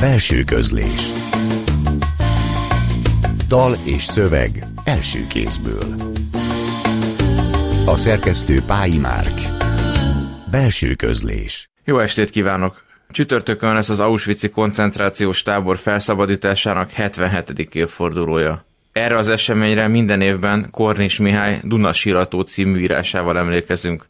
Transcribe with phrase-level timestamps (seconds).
[0.00, 1.12] Belső közlés
[3.48, 5.94] Dal és szöveg első kézből
[7.86, 9.40] A szerkesztő Pályi Márk
[10.50, 12.82] Belső közlés Jó estét kívánok!
[13.10, 17.74] Csütörtökön lesz az Auschwitz-i koncentrációs tábor felszabadításának 77.
[17.74, 18.64] évfordulója.
[18.92, 24.06] Erre az eseményre minden évben Kornis Mihály Dunasirató című írásával emlékezünk.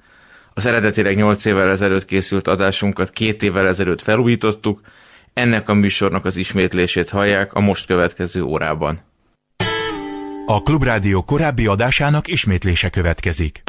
[0.55, 4.80] Az eredetileg 8 évvel ezelőtt készült adásunkat két évvel ezelőtt felújítottuk,
[5.36, 9.00] ennek a műsornak az ismétlését hallják a most következő órában.
[10.46, 13.62] A Klubrádió korábbi adásának ismétlése következik.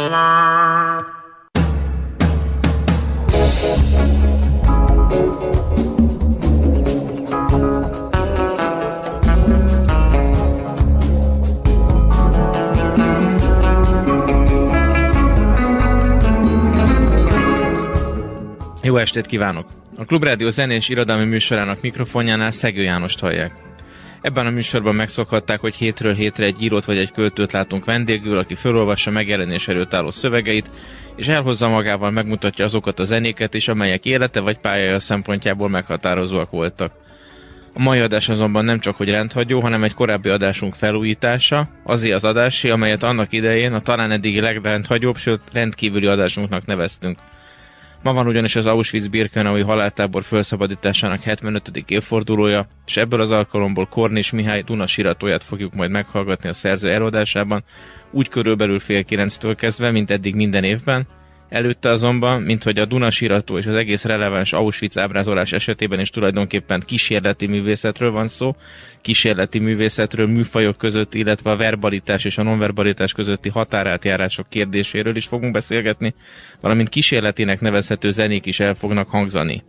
[18.81, 19.86] Jó estét kívánok!
[19.99, 23.51] A Klubrádió zenés irodalmi műsorának mikrofonjánál Szegő Jánost hallják.
[24.21, 28.55] Ebben a műsorban megszokhatták, hogy hétről hétre egy írót vagy egy költőt látunk vendégül, aki
[28.55, 30.69] felolvassa megjelenés előtt álló szövegeit,
[31.15, 36.91] és elhozza magával megmutatja azokat a zenéket is, amelyek élete vagy pályája szempontjából meghatározóak voltak.
[37.73, 42.25] A mai adás azonban nem csak hogy rendhagyó, hanem egy korábbi adásunk felújítása, azért az
[42.25, 47.17] adásé, amelyet annak idején a talán eddigi legrendhagyóbb, sőt rendkívüli adásunknak neveztünk.
[48.03, 51.83] Ma van ugyanis az Auschwitz-Birkenaui haláltábor felszabadításának 75.
[51.87, 57.63] évfordulója, és ebből az alkalomból Kornis Mihály Duna siratóját fogjuk majd meghallgatni a szerző előadásában,
[58.11, 61.07] úgy körülbelül fél kilenctől kezdve, mint eddig minden évben,
[61.49, 66.09] Előtte azonban, mint hogy a Duna sírató és az egész releváns Auschwitz ábrázolás esetében is
[66.09, 68.55] tulajdonképpen kísérleti művészetről van szó,
[69.01, 75.53] kísérleti művészetről, műfajok között, illetve a verbalitás és a nonverbalitás közötti határátjárások kérdéséről is fogunk
[75.53, 76.13] beszélgetni,
[76.61, 79.63] valamint kísérletének nevezhető zenék is el fognak hangzani.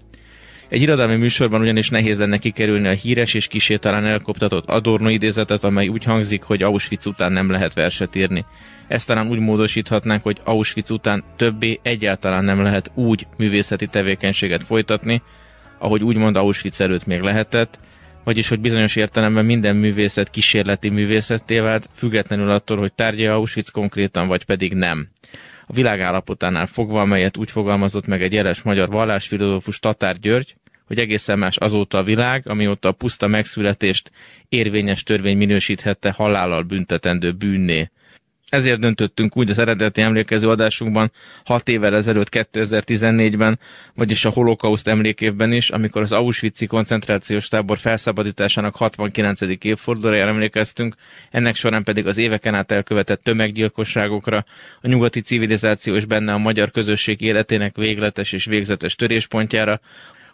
[0.69, 5.64] Egy irodalmi műsorban ugyanis nehéz lenne kikerülni a híres és kisé talán elkoptatott Adorno idézetet,
[5.64, 8.45] amely úgy hangzik, hogy Auschwitz után nem lehet verset írni.
[8.89, 15.23] Ezt talán úgy módosíthatnánk, hogy Auschwitz után többé egyáltalán nem lehet úgy művészeti tevékenységet folytatni,
[15.79, 17.79] ahogy úgymond Auschwitz előtt még lehetett,
[18.24, 24.27] vagyis hogy bizonyos értelemben minden művészet kísérleti művészetté vált, függetlenül attól, hogy tárgya Auschwitz konkrétan,
[24.27, 25.08] vagy pedig nem.
[25.70, 30.56] A világ állapotánál fogva, amelyet úgy fogalmazott meg egy jeles magyar vallásfilozófus Tatár György,
[30.86, 34.11] hogy egészen más azóta a világ, amióta a puszta megszületést
[34.48, 37.90] érvényes törvény minősíthette halállal büntetendő bűnné.
[38.48, 41.13] Ezért döntöttünk úgy az eredeti emlékező adásunkban
[41.45, 43.59] 6 évvel ezelőtt 2014-ben,
[43.95, 49.41] vagyis a holokauszt emlékévben is, amikor az Auschwitz-i koncentrációs tábor felszabadításának 69.
[49.64, 50.95] évfordulójára emlékeztünk,
[51.31, 54.45] ennek során pedig az éveken át elkövetett tömeggyilkosságokra,
[54.80, 59.80] a nyugati civilizáció és benne a magyar közösség életének végletes és végzetes töréspontjára,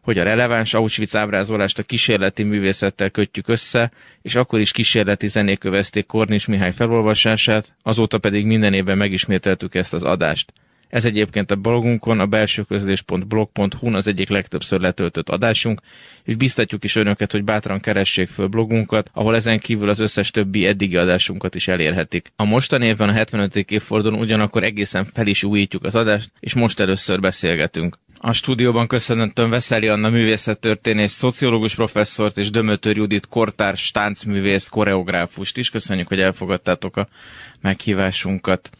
[0.05, 3.91] hogy a releváns Auschwitz ábrázolást a kísérleti művészettel kötjük össze,
[4.23, 9.95] és akkor is kísérleti zenék kövezték Kornis Mihály felolvasását, azóta pedig minden évben megismételtük ezt
[9.95, 10.53] az adást.
[10.95, 15.81] Ez egyébként a blogunkon, a belsőközlés.blog.hu az egyik legtöbbször letöltött adásunk,
[16.25, 20.67] és biztatjuk is önöket, hogy bátran keressék föl blogunkat, ahol ezen kívül az összes többi
[20.67, 22.33] eddigi adásunkat is elérhetik.
[22.37, 23.57] A mostani évben a 75.
[23.57, 27.99] évfordulón ugyanakkor egészen fel is újítjuk az adást, és most először beszélgetünk.
[28.27, 35.71] A stúdióban köszöntöm Veszeli Anna művészettörténés, szociológus professzort és Dömötör Judit kortárs táncművészt, koreográfust is.
[35.71, 37.09] Köszönjük, hogy elfogadtátok a
[37.61, 38.71] meghívásunkat.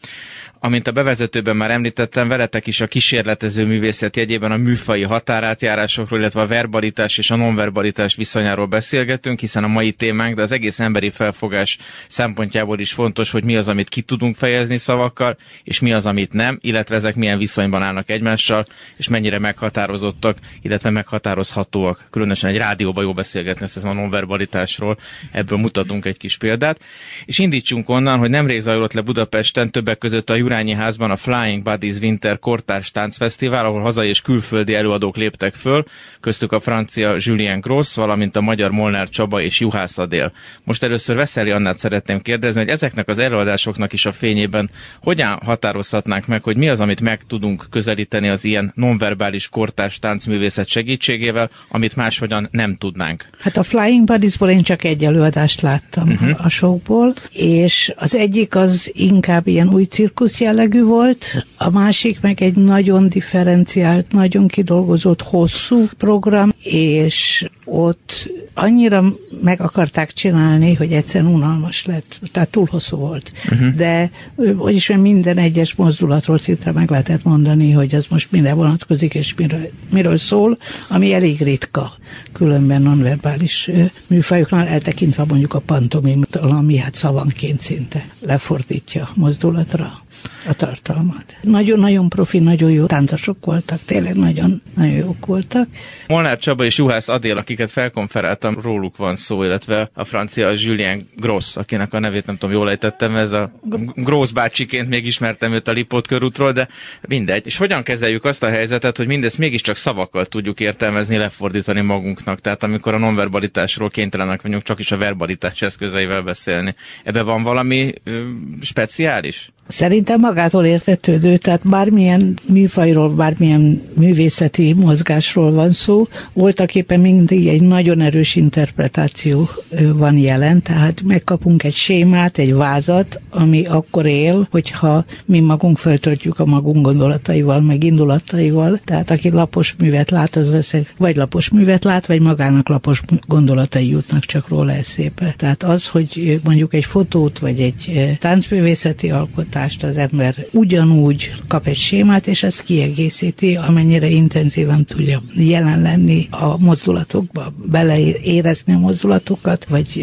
[0.65, 6.41] Amint a bevezetőben már említettem, veletek is a kísérletező művészet jegyében a műfai határátjárásokról, illetve
[6.41, 11.09] a verbalitás és a nonverbalitás viszonyáról beszélgetünk, hiszen a mai témánk, de az egész emberi
[11.09, 11.77] felfogás
[12.07, 16.33] szempontjából is fontos, hogy mi az, amit ki tudunk fejezni szavakkal, és mi az, amit
[16.33, 18.65] nem, illetve ezek milyen viszonyban állnak egymással,
[18.97, 22.07] és mennyire meghatározottak, illetve meghatározhatóak.
[22.09, 24.97] Különösen egy rádióban jó beszélgetni ezt a nonverbalitásról,
[25.31, 26.79] ebből mutatunk egy kis példát.
[27.25, 31.63] És indítsunk onnan, hogy nemrég zajlott le Budapesten többek között a Jurányi házban a Flying
[31.63, 35.85] Buddies Winter Kortárs Táncfesztivál, ahol hazai és külföldi előadók léptek föl,
[36.19, 40.31] köztük a francia Julien Gross, valamint a magyar Molnár Csaba és Juhász Adél.
[40.63, 44.69] Most először Veszeli Annát szeretném kérdezni, hogy ezeknek az előadásoknak is a fényében
[45.01, 50.67] hogyan határozhatnánk meg, hogy mi az, amit meg tudunk közelíteni az ilyen nonverbális kortárs táncművészet
[50.67, 53.29] segítségével, amit máshogyan nem tudnánk?
[53.39, 56.45] Hát a Flying Buddiesból én csak egy előadást láttam uh-huh.
[56.45, 62.41] a showból, és az egyik az inkább ilyen új cirkusz jellegű volt, a másik meg
[62.41, 69.03] egy nagyon differenciált, nagyon kidolgozott, hosszú program, és ott annyira
[69.41, 73.31] meg akarták csinálni, hogy egyszerűen unalmas lett, tehát túl hosszú volt.
[73.51, 73.73] Uh-huh.
[73.73, 74.11] De
[74.57, 79.35] hogy is minden egyes mozdulatról szinte meg lehetett mondani, hogy az most mire vonatkozik, és
[79.35, 80.57] miről, miről szól,
[80.89, 81.93] ami elég ritka,
[82.31, 83.69] különben nonverbális
[84.07, 90.03] műfajoknál, eltekintve mondjuk a pantomimtól, ami hát szavanként szinte lefordítja mozdulatra
[90.47, 91.35] a tartalmat.
[91.41, 95.67] Nagyon-nagyon profi, nagyon jó táncosok voltak, tényleg nagyon, nagyon jók voltak.
[96.07, 101.55] Molnár Csaba és Juhász Adél, akiket felkonferáltam, róluk van szó, illetve a francia Julien Gross,
[101.57, 103.51] akinek a nevét nem tudom, jól ejtettem, ez a
[103.95, 106.67] Gross bácsiként még ismertem őt a Lipót körútról, de
[107.01, 107.45] mindegy.
[107.45, 112.63] És hogyan kezeljük azt a helyzetet, hogy mindezt mégiscsak szavakkal tudjuk értelmezni, lefordítani magunknak, tehát
[112.63, 116.75] amikor a nonverbalitásról kénytelenek vagyunk csak is a verbalitás eszközeivel beszélni.
[117.03, 118.23] Ebbe van valami ö,
[118.61, 119.51] speciális?
[119.67, 127.61] Szerintem magától értetődő, tehát bármilyen műfajról, bármilyen művészeti mozgásról van szó, voltak éppen mindig egy
[127.61, 129.49] nagyon erős interpretáció
[129.93, 136.39] van jelen, tehát megkapunk egy sémát, egy vázat, ami akkor él, hogyha mi magunk föltöltjük
[136.39, 141.83] a magunk gondolataival, meg indulataival, tehát aki lapos művet lát, az veszek, vagy lapos művet
[141.83, 145.33] lát, vagy magának lapos gondolatai jutnak csak róla eszébe.
[145.37, 151.67] Tehát az, hogy mondjuk egy fotót, vagy egy táncművészeti alkot alkotást az ember ugyanúgy kap
[151.67, 159.65] egy sémát, és ezt kiegészíti, amennyire intenzíven tudja jelen lenni a mozdulatokba, beleérezni a mozdulatokat,
[159.65, 159.97] vagy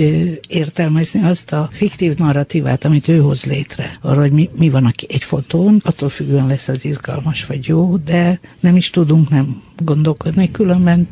[0.48, 3.98] értelmezni azt a fiktív narratívát, amit ő hoz létre.
[4.00, 8.40] Arra, hogy mi, mi van egy fotón, attól függően lesz az izgalmas vagy jó, de
[8.60, 11.08] nem is tudunk nem gondolkodni, különben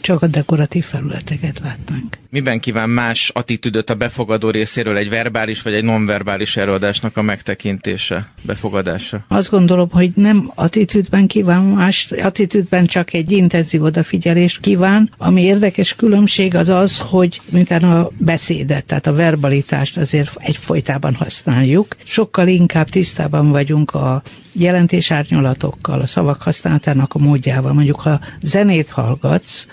[0.00, 2.18] csak a dekoratív felületeket látnánk.
[2.30, 7.22] Miben kíván más attitűdöt a befogadó részéről egy verbális vagy egy nonverbális előadásnak a
[7.62, 9.24] megtekintése, befogadása?
[9.28, 15.10] Azt gondolom, hogy nem attitűdben kíván más, attitűdben csak egy intenzív odafigyelést kíván.
[15.16, 21.96] Ami érdekes különbség az az, hogy miután a beszédet, tehát a verbalitást azért egyfolytában használjuk,
[22.04, 24.22] sokkal inkább tisztában vagyunk a
[24.54, 27.72] jelentésárnyalatokkal, a szavak használatának a módjával.
[27.72, 29.66] Mondjuk, ha zenét hallgatsz,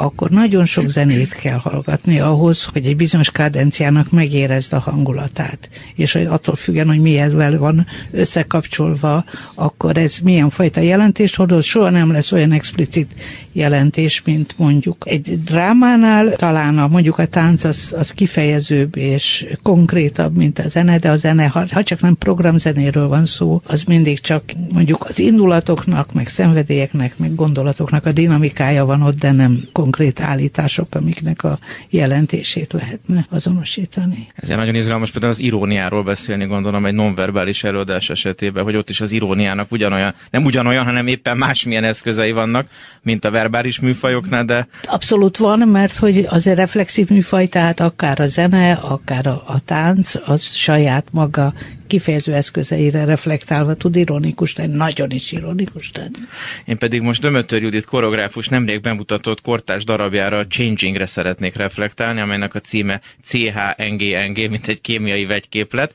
[0.00, 5.68] akkor nagyon sok zenét kell hallgatni ahhoz, hogy egy bizonyos kádenciának megérezd a hangulatát.
[5.94, 9.24] És hogy attól függően, hogy milyenvel van összekapcsolva,
[9.54, 13.14] akkor ez milyen fajta jelentést hordoz, soha nem lesz olyan explicit
[13.52, 20.36] jelentés, mint mondjuk egy drámánál talán a, mondjuk a tánc az, az kifejezőbb és konkrétabb,
[20.36, 24.20] mint a zene, de a zene, ha, ha csak nem programzenéről van szó, az mindig
[24.20, 24.42] csak
[24.72, 29.89] mondjuk az indulatoknak, meg szenvedélyeknek, meg gondolatoknak a dinamikája van ott, de nem konkrét
[30.20, 31.58] állítások, amiknek a
[31.88, 34.26] jelentését lehetne azonosítani.
[34.34, 39.00] Ezért nagyon izgalmas például az iróniáról beszélni, gondolom, egy nonverbális előadás esetében, hogy ott is
[39.00, 42.68] az iróniának ugyanolyan, nem ugyanolyan, hanem éppen másmilyen eszközei vannak,
[43.02, 44.68] mint a verbális műfajoknál, de...
[44.82, 49.58] Abszolút van, mert hogy az egy reflexív műfaj, tehát akár a zene, akár a, a
[49.64, 51.52] tánc, az saját maga
[51.90, 56.18] kifejező eszközeire reflektálva tud ironikus lenni, nagyon is ironikus lenni.
[56.64, 62.60] Én pedig most Dömötör Judit koreográfus nemrég bemutatott kortás darabjára Changingre szeretnék reflektálni, amelynek a
[62.60, 65.92] címe CHNGNG, mint egy kémiai vegyképlet,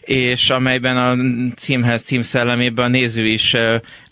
[0.00, 1.16] és amelyben a
[1.56, 3.56] címhez, címszellemében a néző is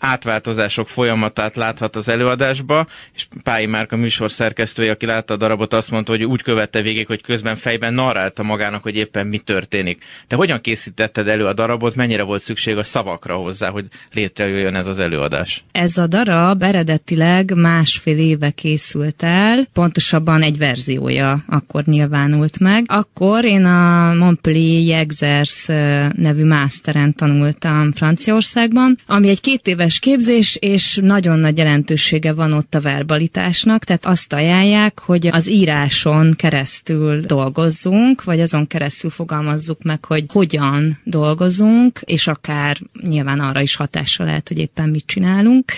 [0.03, 5.91] átváltozások folyamatát láthat az előadásba, és Pályi Márka műsor szerkesztője, aki látta a darabot, azt
[5.91, 10.03] mondta, hogy úgy követte végig, hogy közben fejben narrálta magának, hogy éppen mi történik.
[10.27, 14.87] Te hogyan készítetted elő a darabot, mennyire volt szükség a szavakra hozzá, hogy létrejöjjön ez
[14.87, 15.63] az előadás?
[15.71, 22.83] Ez a darab eredetileg másfél éve készült el, pontosabban egy verziója akkor nyilvánult meg.
[22.87, 25.65] Akkor én a Montpellier Jegzers
[26.15, 32.53] nevű másteren tanultam Franciaországban, ami egy két éves éves képzés, és nagyon nagy jelentősége van
[32.53, 39.83] ott a verbalitásnak, tehát azt ajánlják, hogy az íráson keresztül dolgozzunk, vagy azon keresztül fogalmazzuk
[39.83, 45.71] meg, hogy hogyan dolgozunk, és akár nyilván arra is hatással lehet, hogy éppen mit csinálunk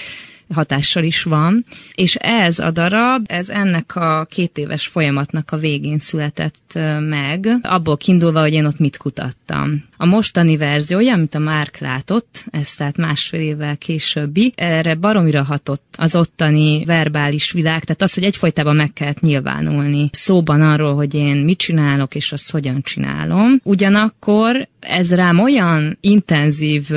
[0.53, 5.99] hatással is van, és ez a darab, ez ennek a két éves folyamatnak a végén
[5.99, 9.83] született meg, abból kiindulva, hogy én ott mit kutattam.
[9.97, 15.83] A mostani verziója, amit a Márk látott, ez tehát másfél évvel későbbi, erre baromira hatott
[15.97, 21.35] az ottani verbális világ, tehát az, hogy egyfolytában meg kellett nyilvánulni szóban arról, hogy én
[21.35, 23.59] mit csinálok, és azt hogyan csinálom.
[23.63, 26.89] Ugyanakkor ez rám olyan intenzív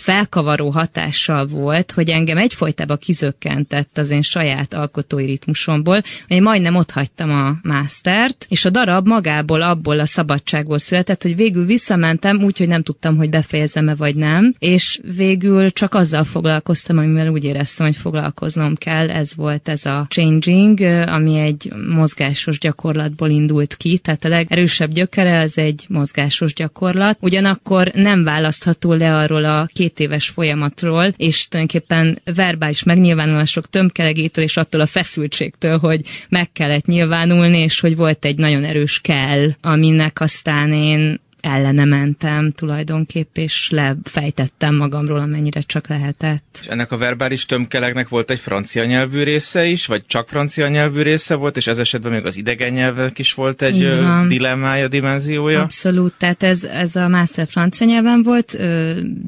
[0.00, 6.76] felkavaró hatással volt, hogy engem egyfolytában kizökkentett az én saját alkotói ritmusomból, hogy én majdnem
[6.76, 12.42] ott hagytam a mástert, és a darab magából, abból a szabadságból született, hogy végül visszamentem,
[12.42, 17.86] úgyhogy nem tudtam, hogy befejezem-e vagy nem, és végül csak azzal foglalkoztam, amivel úgy éreztem,
[17.86, 24.24] hogy foglalkoznom kell, ez volt ez a changing, ami egy mozgásos gyakorlatból indult ki, tehát
[24.24, 30.28] a legerősebb gyökere az egy mozgásos gyakorlat, ugyanakkor nem választható le arról a két éves
[30.28, 37.80] folyamatról, és tulajdonképpen verbális megnyilvánulások tömkelegétől és attól a feszültségtől, hogy meg kellett nyilvánulni, és
[37.80, 45.18] hogy volt egy nagyon erős kell, aminek aztán én ellene mentem tulajdonképp, és lefejtettem magamról,
[45.18, 46.58] amennyire csak lehetett.
[46.60, 51.02] És ennek a verbális tömkelegnek volt egy francia nyelvű része is, vagy csak francia nyelvű
[51.02, 53.88] része volt, és ez esetben még az idegen nyelvek is volt egy
[54.28, 55.62] dilemmája, dimenziója?
[55.62, 58.58] Abszolút, tehát ez, ez a master francia nyelven volt,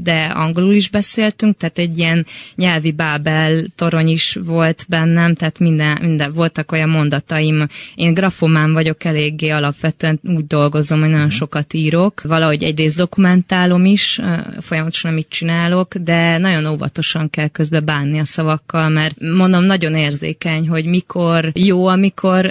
[0.02, 5.98] de angolul is beszéltünk, tehát egy ilyen nyelvi bábel torony is volt bennem, tehát minden,
[6.00, 7.66] minden voltak olyan mondataim.
[7.94, 11.34] Én grafomán vagyok eléggé alapvetően úgy dolgozom, hogy nagyon mhm.
[11.34, 14.20] sokat írok, írok, valahogy egyrészt dokumentálom is,
[14.60, 20.68] folyamatosan amit csinálok, de nagyon óvatosan kell közbe bánni a szavakkal, mert mondom, nagyon érzékeny,
[20.68, 22.44] hogy mikor jó, amikor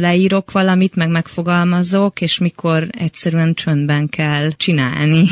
[0.00, 5.24] leírok valamit, meg megfogalmazok, és mikor egyszerűen csöndben kell csinálni.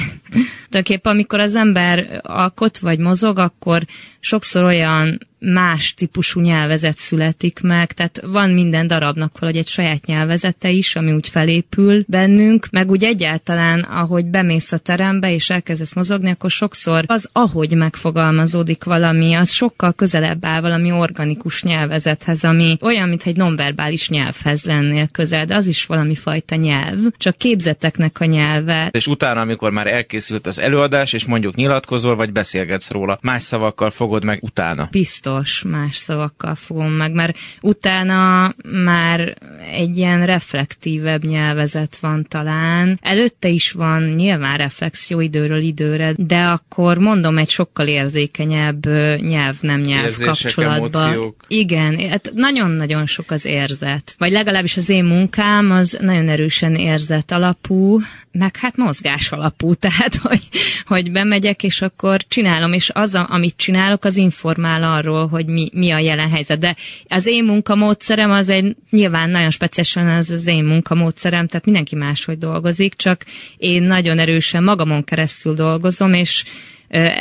[0.68, 3.82] Tulajdonképpen amikor az ember alkot vagy mozog, akkor
[4.20, 10.70] sokszor olyan más típusú nyelvezet születik meg, tehát van minden darabnak valahogy egy saját nyelvezete
[10.70, 16.30] is, ami úgy felépül bennünk, meg úgy egyáltalán, ahogy bemész a terembe és elkezdesz mozogni,
[16.30, 23.08] akkor sokszor az, ahogy megfogalmazódik valami, az sokkal közelebb áll valami organikus nyelvezethez, ami olyan,
[23.08, 28.24] mintha egy nonverbális nyelvhez lennél közel, de az is valami fajta nyelv, csak képzeteknek a
[28.24, 28.88] nyelve.
[28.90, 29.86] És utána, amikor már
[30.24, 34.88] elkészült az előadás, és mondjuk nyilatkozol, vagy beszélgetsz róla, más szavakkal fogod meg utána.
[34.90, 38.54] Biztos más szavakkal fogom meg, mert utána
[38.84, 39.36] már
[39.72, 42.98] egy ilyen reflektívebb nyelvezet van talán.
[43.02, 48.86] Előtte is van nyilván reflexió időről időre, de akkor mondom egy sokkal érzékenyebb
[49.20, 51.12] nyelv-nem nyelv Érzések, kapcsolatban.
[51.12, 51.44] Emóciók.
[51.48, 54.14] Igen, hát nagyon-nagyon sok az érzet.
[54.18, 58.00] Vagy legalábbis az én munkám az nagyon erősen érzet alapú,
[58.38, 60.48] meg hát mozgás alapú, tehát hogy,
[60.86, 65.90] hogy bemegyek, és akkor csinálom, és az, amit csinálok, az informál arról, hogy mi, mi
[65.90, 66.58] a jelen helyzet.
[66.58, 66.76] De
[67.08, 72.38] az én munkamódszerem az egy nyilván nagyon speciálisan az az én munkamódszerem, tehát mindenki máshogy
[72.38, 73.24] dolgozik, csak
[73.56, 76.44] én nagyon erősen magamon keresztül dolgozom, és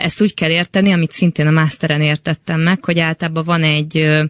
[0.04, 4.24] ezt úgy kell érteni, amit szintén a masteren értettem meg, hogy általában van egy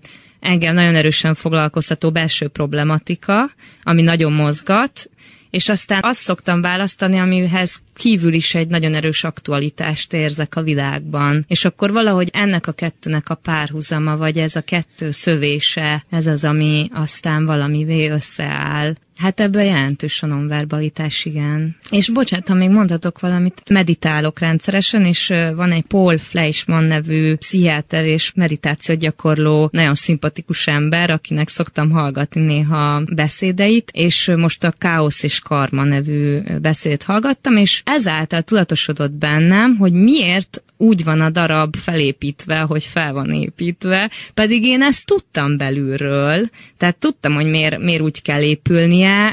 [0.43, 3.51] engem nagyon erősen foglalkoztató belső problematika,
[3.81, 5.09] ami nagyon mozgat,
[5.53, 11.45] és aztán azt szoktam választani, amihez kívül is egy nagyon erős aktualitást érzek a világban.
[11.47, 16.43] És akkor valahogy ennek a kettőnek a párhuzama, vagy ez a kettő szövése, ez az,
[16.43, 18.95] ami aztán valamivé összeáll.
[19.17, 21.75] Hát ebben jelentős a nonverbalitás, igen.
[21.89, 28.05] És bocsánat, ha még mondhatok valamit, meditálok rendszeresen, és van egy Paul Fleischmann nevű pszichiáter
[28.05, 35.23] és meditáció gyakorló, nagyon szimpatikus ember, akinek szoktam hallgatni néha beszédeit, és most a Káosz
[35.23, 41.75] és Karma nevű beszéd hallgattam, és ezáltal tudatosodott bennem, hogy miért úgy van a darab
[41.75, 48.01] felépítve, hogy fel van építve, pedig én ezt tudtam belülről, tehát tudtam, hogy miért, miért
[48.01, 48.41] úgy kell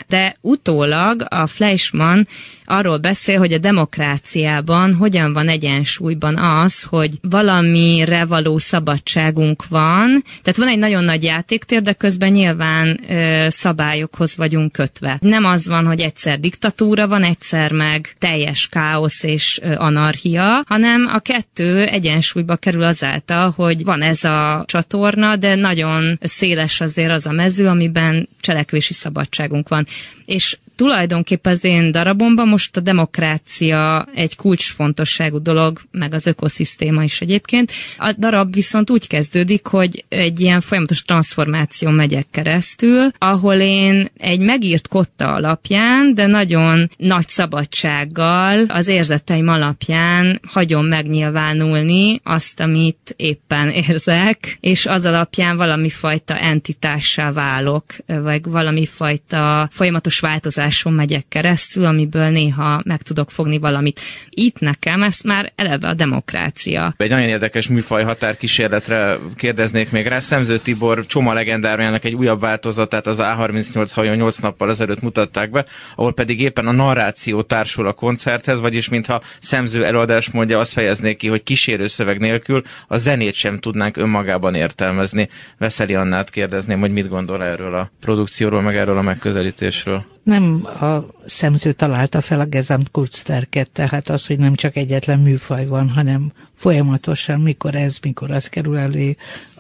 [0.07, 2.27] de utólag a Fleischmann
[2.71, 10.59] arról beszél, hogy a demokráciában hogyan van egyensúlyban az, hogy valamire való szabadságunk van, tehát
[10.59, 15.19] van egy nagyon nagy játéktér, de közben nyilván ö, szabályokhoz vagyunk kötve.
[15.21, 21.11] Nem az van, hogy egyszer diktatúra van, egyszer meg teljes káosz és ö, anarchia, hanem
[21.13, 27.27] a kettő egyensúlyba kerül azáltal, hogy van ez a csatorna, de nagyon széles azért az
[27.27, 29.87] a mező, amiben cselekvési szabadságunk van.
[30.25, 37.21] És tulajdonképpen az én darabomban most a demokrácia egy kulcsfontosságú dolog, meg az ökoszisztéma is
[37.21, 37.73] egyébként.
[37.99, 44.41] A darab viszont úgy kezdődik, hogy egy ilyen folyamatos transformáció megyek keresztül, ahol én egy
[44.41, 53.71] megírt kotta alapján, de nagyon nagy szabadsággal az érzeteim alapján hagyom megnyilvánulni azt, amit éppen
[53.71, 61.25] érzek, és az alapján valami fajta entitássá válok, vagy valami fajta folyamatos változás tudáson megyek
[61.29, 64.01] keresztül, amiből néha meg tudok fogni valamit.
[64.29, 66.95] Itt nekem ez már eleve a demokrácia.
[66.97, 70.21] Egy nagyon érdekes műfaj határkísérletre kérdeznék még rá.
[70.21, 75.65] Szemző Tibor Csoma legendárjának egy újabb változatát az A38 hajó 8 nappal ezelőtt mutatták be,
[75.97, 81.17] ahol pedig éppen a narráció társul a koncerthez, vagyis mintha Szemző előadás mondja, azt fejeznék
[81.17, 85.29] ki, hogy kísérő szöveg nélkül a zenét sem tudnánk önmagában értelmezni.
[85.59, 90.05] Veszeli Annát kérdezném, hogy mit gondol erről a produkcióról, meg erről a megközelítésről.
[90.23, 95.89] Nem a szemző találta fel a Gesamtkurzterket, tehát az, hogy nem csak egyetlen műfaj van,
[95.89, 99.17] hanem folyamatosan, mikor ez, mikor az kerül elő,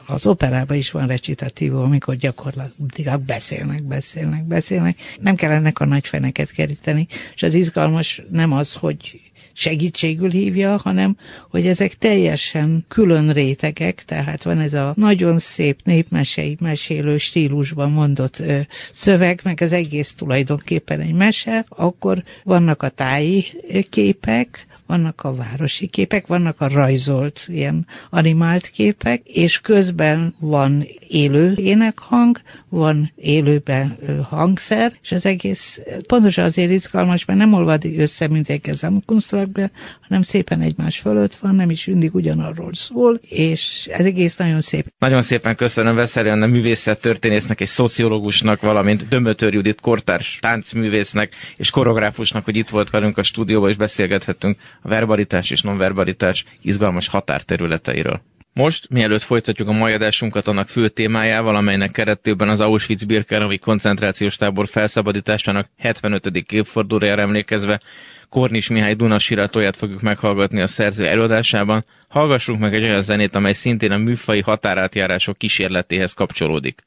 [0.06, 4.98] az operában is van recitatívó, amikor gyakorlatilag beszélnek, beszélnek, beszélnek.
[5.20, 10.76] Nem kell ennek a nagy feneket keríteni, és az izgalmas nem az, hogy segítségül hívja,
[10.76, 11.16] hanem
[11.50, 18.38] hogy ezek teljesen külön rétegek, tehát van ez a nagyon szép népmesei mesélő stílusban mondott
[18.38, 18.58] ö,
[18.92, 23.44] szöveg, meg az egész tulajdonképpen egy mese, akkor vannak a táji
[23.90, 31.52] képek, vannak a városi képek, vannak a rajzolt, ilyen animált képek, és közben van élő
[31.56, 38.28] énekhang, van élőben hangszer, és az egész pontosan azért izgalmas, mert nem olvad össze
[38.62, 39.70] ez a kunstwerkbe,
[40.00, 44.86] hanem szépen egymás fölött van, nem is mindig ugyanarról szól, és ez egész nagyon szép.
[44.98, 51.70] Nagyon szépen köszönöm Veszelian a művészet történésznek és szociológusnak, valamint Dömötör Judit kortárs táncművésznek és
[51.70, 58.20] koreográfusnak, hogy itt volt velünk a stúdióban, és beszélgethettünk a verbalitás és nonverbalitás izgalmas határterületeiről.
[58.52, 64.68] Most, mielőtt folytatjuk a mai adásunkat annak fő témájával, amelynek keretében az Auschwitz-Birkenaui koncentrációs tábor
[64.68, 66.26] felszabadításának 75.
[66.52, 67.80] évfordulójára emlékezve
[68.28, 73.52] Kornis Mihály Duna síratóját fogjuk meghallgatni a szerző előadásában, hallgassunk meg egy olyan zenét, amely
[73.52, 76.82] szintén a műfai határátjárások kísérletéhez kapcsolódik.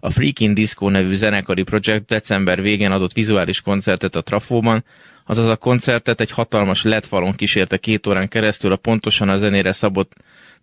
[0.00, 4.84] A Freaking Disco nevű zenekari projekt december végén adott vizuális koncertet a Trafóban,
[5.24, 9.72] azaz a koncertet egy hatalmas LED falon kísérte két órán keresztül a pontosan a zenére
[9.72, 10.12] szabott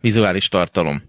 [0.02, 1.04] vizuális tartalom.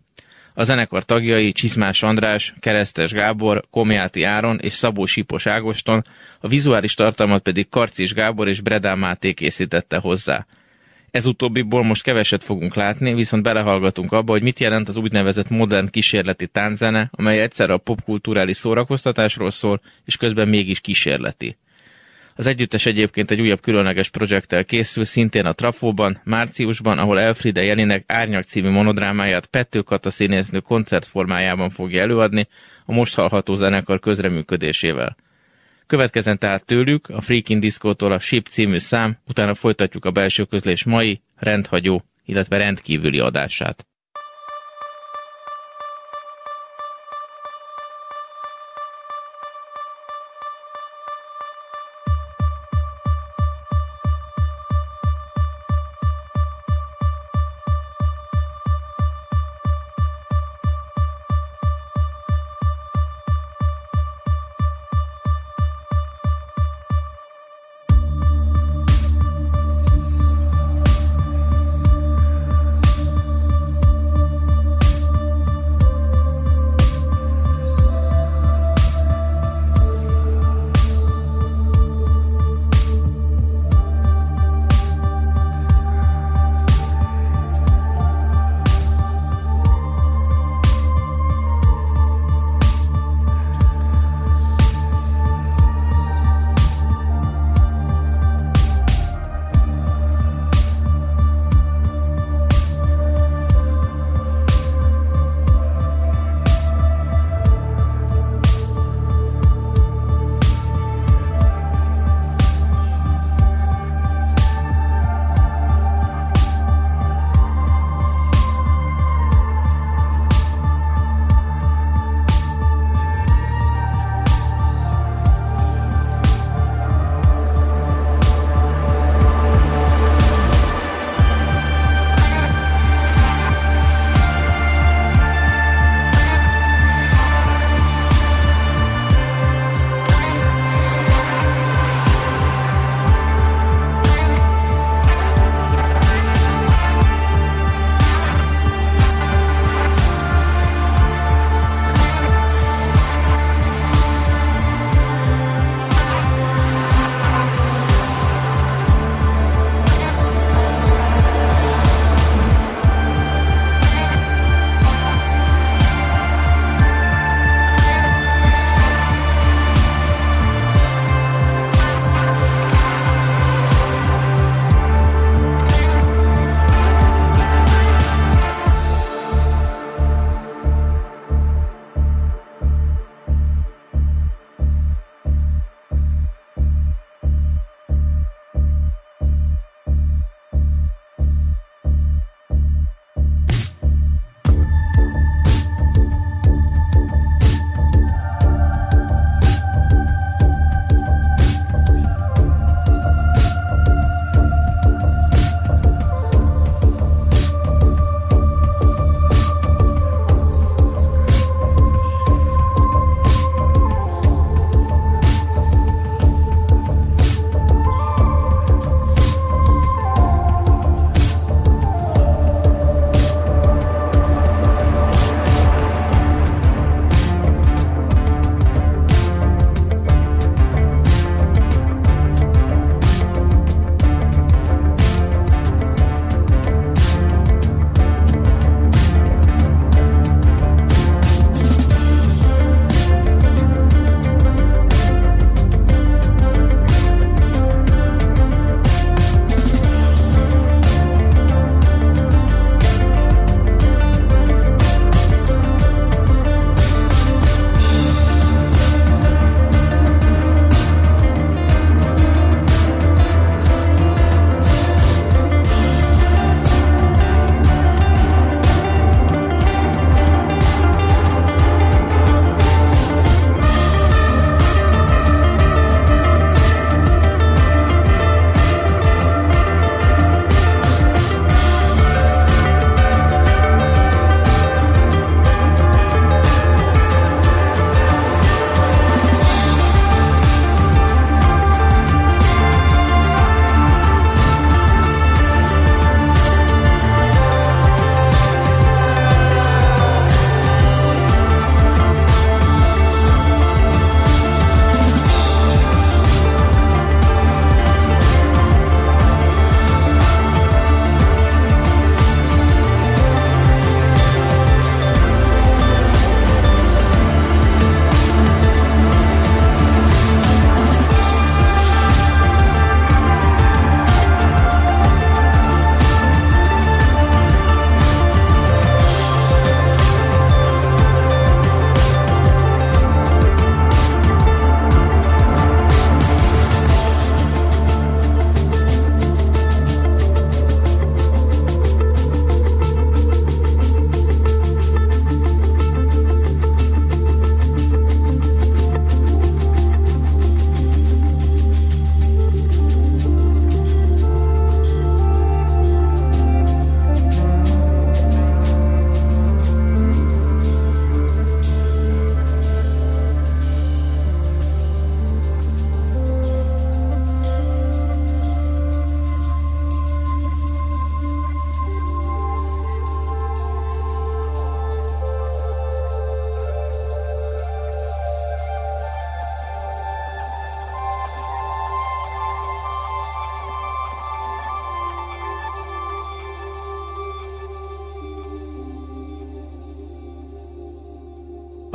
[0.54, 6.04] A zenekar tagjai Csizmás András, Keresztes Gábor, Komjáti Áron és Szabó Sipos Ágoston,
[6.40, 10.47] a vizuális tartalmat pedig Karcis Gábor és Bredán Máté készítette hozzá.
[11.16, 15.90] Ez utóbbiból most keveset fogunk látni, viszont belehallgatunk abba, hogy mit jelent az úgynevezett modern
[15.90, 21.56] kísérleti tánzene, amely egyszerre a popkulturális szórakoztatásról szól, és közben mégis kísérleti.
[22.35, 28.04] Az együttes egyébként egy újabb különleges projekttel készül, szintén a Trafóban, márciusban, ahol Elfride Jelinek
[28.06, 32.49] Árnyak című monodrámáját Pető Kata színésznő koncertformájában fogja előadni
[32.85, 35.16] a most hallható zenekar közreműködésével.
[35.87, 40.85] Következen tehát tőlük a Freaking Disco-tól a Ship című szám, utána folytatjuk a belső közlés
[40.85, 43.87] mai, rendhagyó, illetve rendkívüli adását.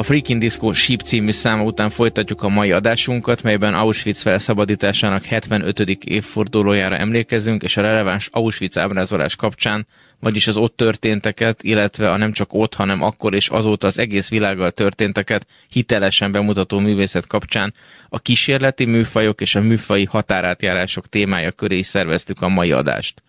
[0.02, 5.80] A Freaking Disco Sheep című száma után folytatjuk a mai adásunkat, melyben Auschwitz felszabadításának 75.
[6.04, 9.88] évfordulójára emlékezünk, és a releváns Auschwitz ábrázolás kapcsán,
[10.20, 14.30] vagyis az ott történteket, illetve a nem csak ott, hanem akkor és azóta az egész
[14.30, 17.74] világgal történteket hitelesen bemutató művészet kapcsán
[18.10, 23.24] a kísérleti műfajok és a műfai határátjárások témája köré is szerveztük a mai adást.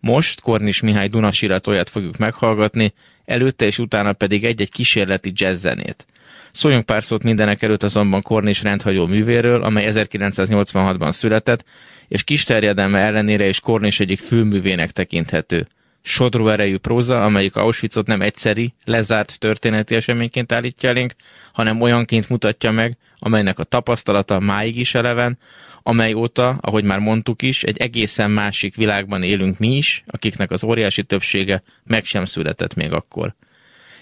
[0.00, 2.92] Most Kornis Mihály Dunasiratóját fogjuk meghallgatni,
[3.24, 6.06] előtte és utána pedig egy-egy kísérleti jazz zenét.
[6.52, 11.64] Szóljunk pár szót mindenek előtt azonban Kornis rendhagyó művéről, amely 1986-ban született,
[12.08, 15.68] és kis terjedelme ellenére is Kornis egyik főművének tekinthető.
[16.08, 21.14] Sodró erejű próza, amelyik Auschwitzot nem egyszeri, lezárt történeti eseményként állítja elénk,
[21.52, 25.38] hanem olyanként mutatja meg, amelynek a tapasztalata máig is eleven,
[25.82, 30.64] amely óta, ahogy már mondtuk is, egy egészen másik világban élünk mi is, akiknek az
[30.64, 33.34] óriási többsége meg sem született még akkor.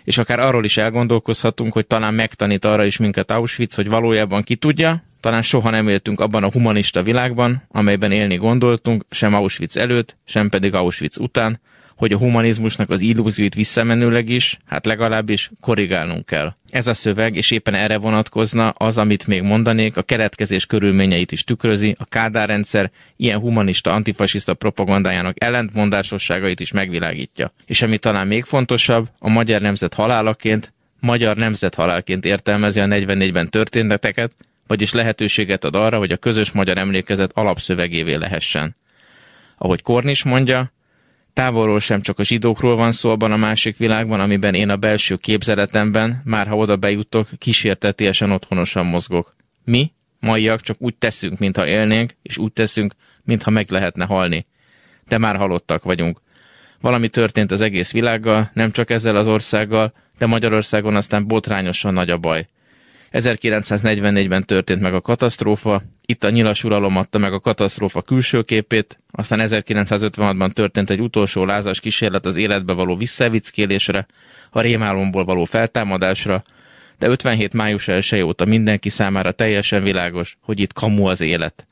[0.04, 4.56] És akár arról is elgondolkozhatunk, hogy talán megtanít arra is minket Auschwitz, hogy valójában ki
[4.56, 10.16] tudja, talán soha nem éltünk abban a humanista világban, amelyben élni gondoltunk, sem Auschwitz előtt,
[10.24, 11.60] sem pedig Auschwitz után,
[11.96, 16.54] hogy a humanizmusnak az illúzióit visszamenőleg is, hát legalábbis korrigálnunk kell.
[16.70, 21.44] Ez a szöveg, és éppen erre vonatkozna az, amit még mondanék, a keretkezés körülményeit is
[21.44, 27.52] tükrözi, a Kádár rendszer ilyen humanista, antifasiszta propagandájának ellentmondásosságait is megvilágítja.
[27.66, 33.50] És ami talán még fontosabb, a magyar nemzet halálaként, magyar nemzet halálként értelmezi a 44-ben
[33.50, 34.32] történeteket,
[34.66, 38.76] vagyis lehetőséget ad arra, hogy a közös magyar emlékezet alapszövegévé lehessen.
[39.58, 40.72] Ahogy Kornis mondja,
[41.36, 45.16] Távolról sem csak a zsidókról van szó abban a másik világban, amiben én a belső
[45.16, 49.36] képzeletemben, már ha oda bejutok, kísértetiesen otthonosan mozgok.
[49.64, 52.94] Mi, maiak csak úgy teszünk, mintha élnénk, és úgy teszünk,
[53.24, 54.46] mintha meg lehetne halni.
[55.08, 56.20] De már halottak vagyunk.
[56.80, 62.10] Valami történt az egész világgal, nem csak ezzel az országgal, de Magyarországon aztán botrányosan nagy
[62.10, 62.48] a baj.
[63.20, 68.98] 1944-ben történt meg a katasztrófa, itt a nyilas uralom adta meg a katasztrófa külső képét,
[69.10, 74.06] aztán 1956-ban történt egy utolsó lázas kísérlet az életbe való visszavickélésre,
[74.50, 76.42] a rémálomból való feltámadásra,
[76.98, 81.66] de 57 május 1 óta mindenki számára teljesen világos, hogy itt kamu az élet.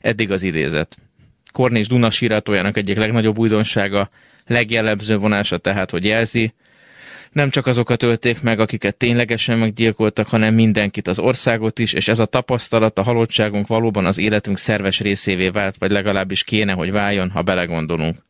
[0.00, 0.96] Eddig az idézet.
[1.52, 4.10] Kornés Duna sírátójának egyik legnagyobb újdonsága,
[4.46, 6.52] legjellemző vonása tehát, hogy jelzi,
[7.32, 12.18] nem csak azokat ölték meg, akiket ténylegesen meggyilkoltak, hanem mindenkit, az országot is, és ez
[12.18, 17.30] a tapasztalat, a halottságunk valóban az életünk szerves részévé vált, vagy legalábbis kéne, hogy váljon,
[17.30, 18.26] ha belegondolunk.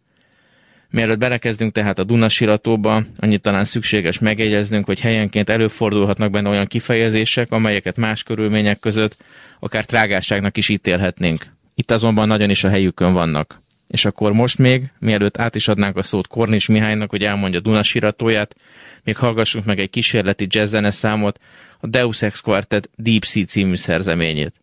[0.90, 6.66] Mielőtt belekezdünk tehát a Duna siratóba, annyit talán szükséges megjegyeznünk, hogy helyenként előfordulhatnak benne olyan
[6.66, 9.16] kifejezések, amelyeket más körülmények között
[9.60, 11.46] akár trágásságnak is ítélhetnénk.
[11.74, 13.62] Itt azonban nagyon is a helyükön vannak.
[13.88, 17.82] És akkor most még, mielőtt át is adnánk a szót Kornis Mihálynak, hogy elmondja Duna
[17.82, 18.56] siratóját,
[19.04, 21.40] még hallgassunk meg egy kísérleti jazz számot,
[21.80, 24.60] a Deus Ex Quartet Deep Sea című szerzeményét.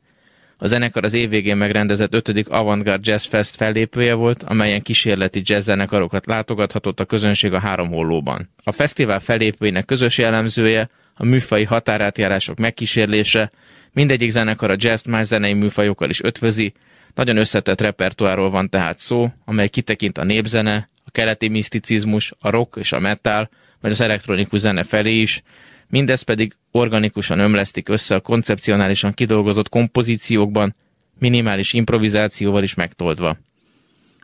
[0.57, 2.47] A zenekar az évvégén megrendezett 5.
[2.47, 8.49] Avantgarde Jazz Fest fellépője volt, amelyen kísérleti jazz zenekarokat látogathatott a közönség a három hollóban.
[8.63, 13.51] A fesztivál fellépőinek közös jellemzője a műfai határátjárások megkísérlése,
[13.93, 16.73] mindegyik zenekar a jazz más zenei műfajokkal is ötvözi,
[17.15, 22.75] nagyon összetett repertoárról van tehát szó, amely kitekint a népzene, a keleti miszticizmus, a rock
[22.79, 23.49] és a metal,
[23.81, 25.43] vagy az elektronikus zene felé is,
[25.87, 30.75] mindez pedig organikusan ömlesztik össze a koncepcionálisan kidolgozott kompozíciókban,
[31.19, 33.37] minimális improvizációval is megtoldva.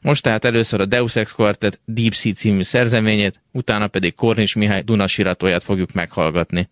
[0.02, 4.82] Most tehát először a Deus Ex Quartet Deep Sea című szerzeményét, utána pedig Kornis Mihály
[4.82, 6.70] Duna siratóját fogjuk meghallgatni.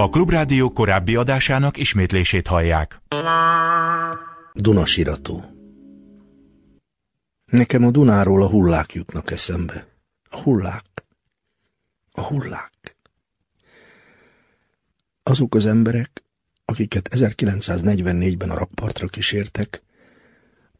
[0.00, 3.00] A Klubrádió korábbi adásának ismétlését hallják.
[4.52, 5.44] Dunasirató
[7.44, 9.86] Nekem a Dunáról a hullák jutnak eszembe.
[10.30, 10.84] A hullák.
[12.12, 12.96] A hullák.
[15.22, 16.24] Azok az emberek,
[16.64, 19.82] akiket 1944-ben a rakpartra kísértek,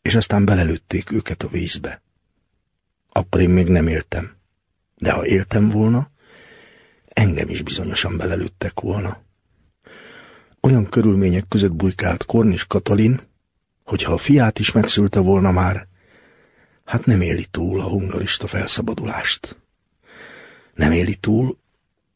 [0.02, 2.02] és aztán belelőtték őket a vízbe.
[3.08, 4.36] Akkor én még nem éltem.
[4.96, 6.10] De ha éltem volna,
[7.18, 9.22] engem is bizonyosan belelőttek volna.
[10.60, 13.20] Olyan körülmények között bujkált Kornis Katalin,
[13.84, 15.86] hogyha a fiát is megszülte volna már,
[16.84, 19.56] hát nem éli túl a hungarista felszabadulást.
[20.74, 21.58] Nem éli túl,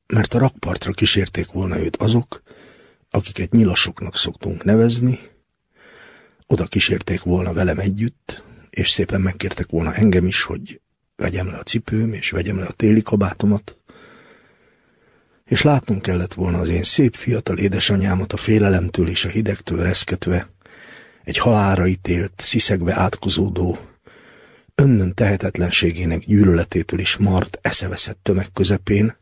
[0.06, 2.42] mert a rakpartra kísérték volna őt azok,
[3.10, 5.18] akiket nyilasoknak szoktunk nevezni,
[6.46, 10.80] oda kísérték volna velem együtt, és szépen megkértek volna engem is, hogy
[11.16, 13.76] vegyem le a cipőm, és vegyem le a téli kabátomat,
[15.52, 20.48] és látnom kellett volna az én szép fiatal édesanyámat a félelemtől és a hidegtől reszketve,
[21.24, 23.78] egy halára ítélt, sziszegve átkozódó,
[24.74, 29.16] önnön tehetetlenségének gyűlöletétől is mart, eszeveszett tömeg közepén,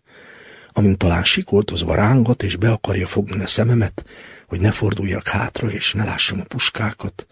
[0.69, 4.05] amint talán sikoltozva rángat és be akarja fogni a szememet,
[4.47, 7.27] hogy ne forduljak hátra és ne lássam a puskákat,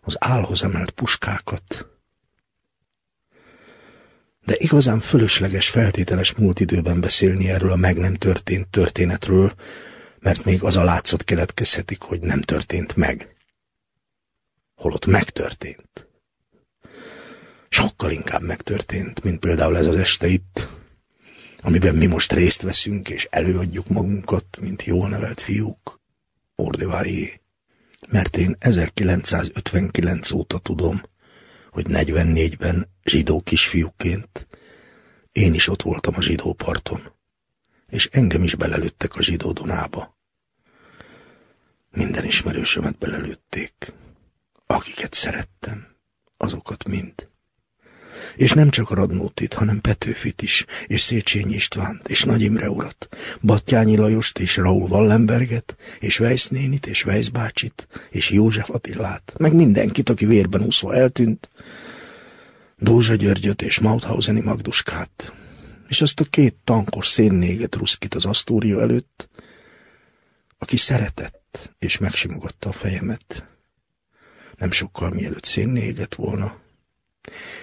[0.00, 1.86] az álhoz emelt puskákat.
[4.46, 9.54] De igazán fölösleges feltételes múlt időben beszélni erről a meg nem történt történetről,
[10.18, 13.36] mert még az a látszat keletkezhetik, hogy nem történt meg.
[14.74, 16.08] Holott megtörtént.
[17.68, 20.68] Sokkal inkább megtörtént, mint például ez az este itt,
[21.60, 26.00] amiben mi most részt veszünk, és előadjuk magunkat, mint jól nevelt fiúk.
[26.54, 27.40] Ordevárié.
[28.08, 31.02] Mert én 1959 óta tudom,
[31.76, 34.46] hogy 44-ben zsidó kisfiúként
[35.32, 37.12] én is ott voltam a zsidó parton,
[37.86, 40.16] és engem is belelőttek a zsidó Donába.
[41.90, 43.92] Minden ismerősömet belelőtték.
[44.66, 45.86] Akiket szerettem,
[46.36, 47.28] azokat mind.
[48.36, 53.08] És nem csak Radnótit, hanem Petőfit is, és Széchenyi Istvánt, és Nagy Imre urat,
[53.40, 59.52] Battyányi Lajost, és Raúl Wallenberget, és Weiss nénit, és Weiss bácsit, és József Attilát, meg
[59.52, 61.50] mindenkit, aki vérben úszva eltűnt,
[62.78, 65.32] Dózsa Györgyöt és Mauthauseni Magduskát,
[65.88, 69.28] és azt a két tankos szénnéget ruszkit az Asztória előtt,
[70.58, 73.46] aki szeretett, és megsimogatta a fejemet.
[74.56, 76.56] Nem sokkal mielőtt szénnéget volna,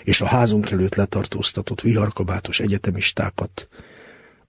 [0.04, 3.68] és a házunk előtt letartóztatott viharkabátos egyetemistákat,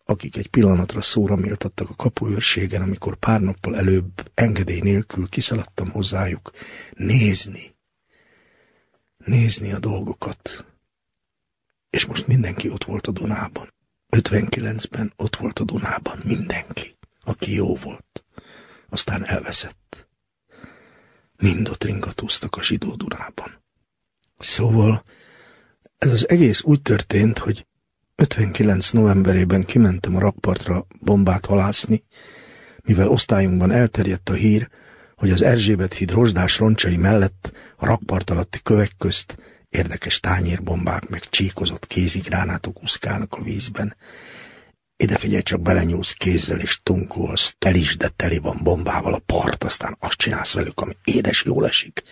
[0.04, 6.50] akik egy pillanatra szóra méltattak a kapuőrségen, amikor pár nappal előbb engedély nélkül kiszaladtam hozzájuk
[6.92, 7.76] nézni,
[9.24, 10.64] nézni a dolgokat.
[11.90, 13.72] És most mindenki ott volt a Dunában.
[14.16, 18.24] 59-ben ott volt a Dunában mindenki, aki jó volt.
[18.88, 20.08] Aztán elveszett.
[21.36, 23.63] Mind ott ringatóztak a zsidó Dunában.
[24.44, 25.02] Szóval
[25.98, 27.66] ez az egész úgy történt, hogy
[28.14, 32.02] 59 novemberében kimentem a rakpartra bombát halászni,
[32.82, 34.68] mivel osztályunkban elterjedt a hír,
[35.16, 39.38] hogy az Erzsébet híd rozsdás roncsai mellett a rakpart alatti kövek közt
[39.68, 43.96] érdekes tányérbombák meg csíkozott kézigránátok úszkálnak a vízben,
[44.96, 49.64] ide figyelj, csak belenyúlsz kézzel és tunkolsz, tel is, de teli van bombával a part,
[49.64, 52.02] aztán azt csinálsz velük, ami édes jól esik.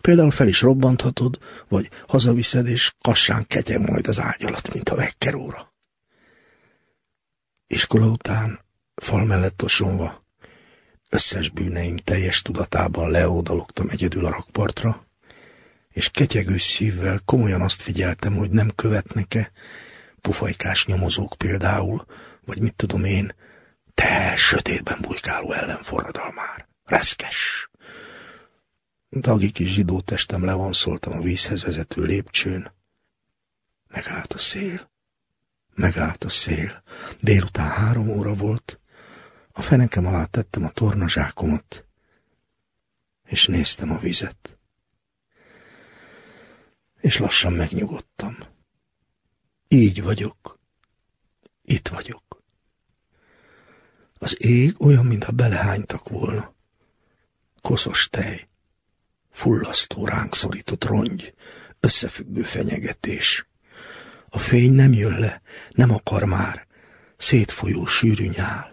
[0.00, 4.94] Például fel is robbanthatod, vagy hazaviszed, és kassán ketyeg majd az ágy alatt, mint a
[4.94, 5.72] vekkeróra.
[7.66, 8.60] Iskola után,
[8.94, 10.24] fal mellett osonva,
[11.08, 15.06] összes bűneim teljes tudatában leódalogtam egyedül a rakpartra,
[15.88, 19.52] és ketyegő szívvel komolyan azt figyeltem, hogy nem követnek-e,
[20.20, 22.06] pufajkás nyomozók például,
[22.48, 23.34] vagy mit tudom én,
[23.94, 27.70] te sötétben bujkáló ellenforradalmár, reszkes.
[29.10, 32.72] Dagi kis zsidó testem levonszoltam a vízhez vezető lépcsőn.
[33.88, 34.90] Megállt a szél.
[35.74, 36.82] Megállt a szél.
[37.20, 38.80] Délután három óra volt.
[39.52, 41.86] A fenekem alá tettem a tornazsákomat,
[43.24, 44.58] és néztem a vizet.
[47.00, 48.38] És lassan megnyugodtam.
[49.68, 50.58] Így vagyok.
[51.62, 52.27] Itt vagyok.
[54.18, 56.54] Az ég olyan, mintha belehánytak volna.
[57.60, 58.48] Koszos tej,
[59.30, 61.34] fullasztó ránk szorított rongy,
[61.80, 63.46] összefüggő fenyegetés.
[64.28, 66.66] A fény nem jön le, nem akar már,
[67.16, 68.70] szétfolyó sűrű nyál.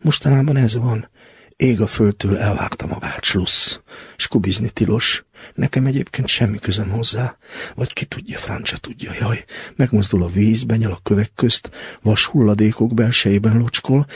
[0.00, 1.10] Mostanában ez van,
[1.56, 3.80] ég a földtől elvágta magát slussz,
[4.16, 7.36] s kubizni tilos, Nekem egyébként semmi közöm hozzá,
[7.74, 9.44] vagy ki tudja, Francia tudja, jaj,
[9.76, 11.70] megmozdul a víz, benyal a kövek közt,
[12.02, 14.06] vas hulladékok belsejében locskol,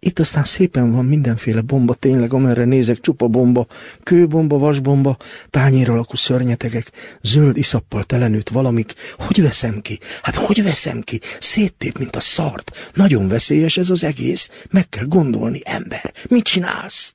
[0.00, 3.66] Itt aztán szépen van mindenféle bomba, tényleg, amerre nézek, csupa bomba,
[4.02, 5.16] kőbomba, vasbomba,
[5.50, 6.92] tányér alakú szörnyetegek,
[7.22, 8.94] zöld iszappal telenőtt valamik.
[9.16, 9.98] Hogy veszem ki?
[10.22, 11.20] Hát hogy veszem ki?
[11.40, 12.90] Széttép, mint a szart.
[12.94, 14.66] Nagyon veszélyes ez az egész.
[14.70, 16.12] Meg kell gondolni, ember.
[16.28, 17.14] Mit csinálsz?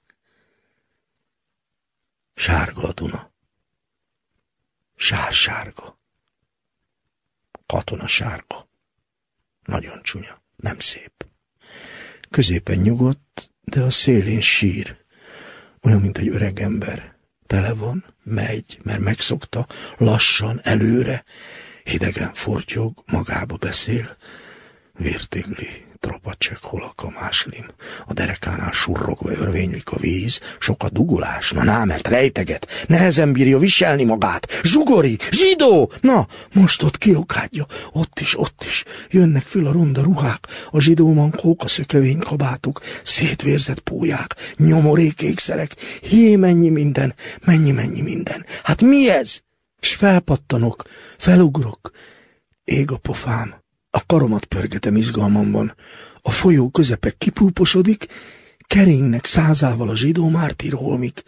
[2.35, 3.31] Sárga a Duna.
[4.95, 5.99] Sársárga.
[7.65, 8.69] Katona sárga.
[9.65, 11.31] Nagyon csúnya, nem szép.
[12.33, 14.95] Középen nyugodt, de a szélén sír.
[15.81, 17.15] Olyan, mint egy öreg ember.
[17.47, 19.67] Tele van, megy, mert megszokta,
[19.97, 21.23] lassan, előre,
[21.83, 24.15] hidegen fortyog, magába beszél,
[24.93, 27.65] vértigli, Tropacsek, hol a kamáslim.
[28.07, 33.57] A derekánál surrogva örvénylik a víz, sok a dugulás, na ná, mert rejteget, nehezen bírja
[33.57, 34.51] viselni magát.
[34.63, 35.91] Zsugori, zsidó!
[36.01, 38.83] Na, most ott kiokádja, ott is, ott is.
[39.09, 45.71] Jönnek föl a ronda ruhák, a zsidó mankók, a szökevény kabátok, szétvérzett pólyák, nyomorék ékszerek,
[46.01, 47.13] hé, mennyi minden,
[47.45, 48.45] mennyi, mennyi minden.
[48.63, 49.39] Hát mi ez?
[49.79, 50.83] S felpattanok,
[51.17, 51.91] felugrok,
[52.63, 53.62] ég a pofám.
[53.95, 55.75] A karomat pörgetem izgalmamban.
[56.21, 58.05] A folyó közepe kipúposodik,
[58.67, 61.23] keringnek százával a zsidó mártírholmik,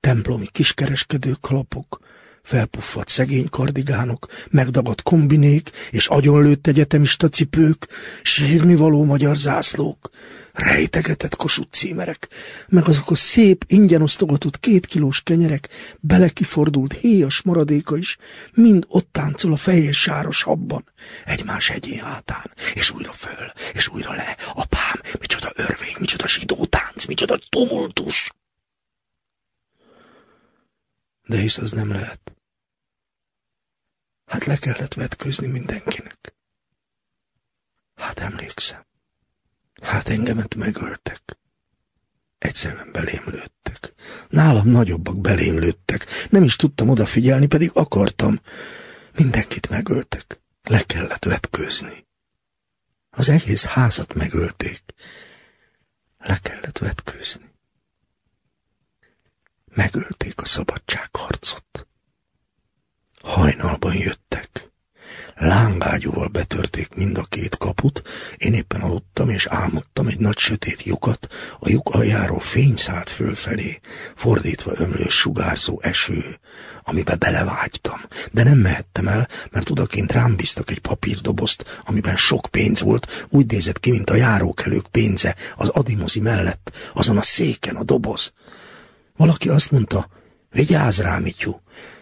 [0.00, 2.00] templomi kiskereskedők kalapok,
[2.42, 7.88] felpuffadt szegény kardigánok, megdagadt kombinék és agyonlőtt egyetemista cipők,
[8.22, 10.10] sírni való magyar zászlók,
[10.56, 12.28] rejtegetett kosut címerek,
[12.68, 15.68] meg azok a szép, ingyen osztogatott két kilós kenyerek,
[16.00, 18.16] belekifordult héjas maradéka is,
[18.52, 20.84] mind ott táncol a fejes sáros habban,
[21.24, 24.36] egymás hegyén hátán, és újra föl, és újra le.
[24.54, 28.30] Apám, micsoda örvény, micsoda zsidó tánc, micsoda tumultus!
[31.26, 32.20] De hisz az nem lehet.
[34.26, 36.34] Hát le kellett vetközni mindenkinek.
[37.94, 38.84] Hát emlékszem.
[39.82, 41.38] Hát engemet megöltek.
[42.38, 43.92] Egyszerűen belém lőttek.
[44.28, 46.06] Nálam nagyobbak belém lőttek.
[46.30, 48.40] Nem is tudtam odafigyelni, pedig akartam.
[49.16, 50.40] Mindenkit megöltek.
[50.62, 52.06] Le kellett vetkőzni.
[53.10, 54.82] Az egész házat megölték.
[56.18, 57.54] Le kellett vetkőzni.
[59.64, 61.86] Megölték a szabadságharcot.
[63.22, 64.70] Hajnalban jöttek.
[65.38, 68.02] Lángágyúval betörték mind a két kaput,
[68.36, 71.28] én éppen aludtam, és álmodtam egy nagy sötét lyukat,
[71.60, 73.80] a lyuk aljáról fény szállt fölfelé,
[74.14, 76.38] fordítva ömlő sugárzó eső,
[76.82, 78.00] amibe belevágytam,
[78.32, 83.46] de nem mehettem el, mert odakint rám bíztak egy papírdobozt, amiben sok pénz volt, úgy
[83.46, 88.32] nézett ki, mint a járókelők pénze, az adimozi mellett, azon a széken a doboz.
[89.16, 90.08] Valaki azt mondta,
[90.50, 91.54] vigyázz rá, Mityu,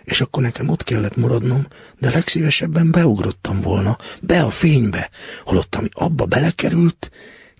[0.05, 1.66] és akkor nekem ott kellett maradnom,
[1.98, 5.11] de legszívesebben beugrottam volna, be a fénybe,
[5.44, 7.11] holott ami abba belekerült,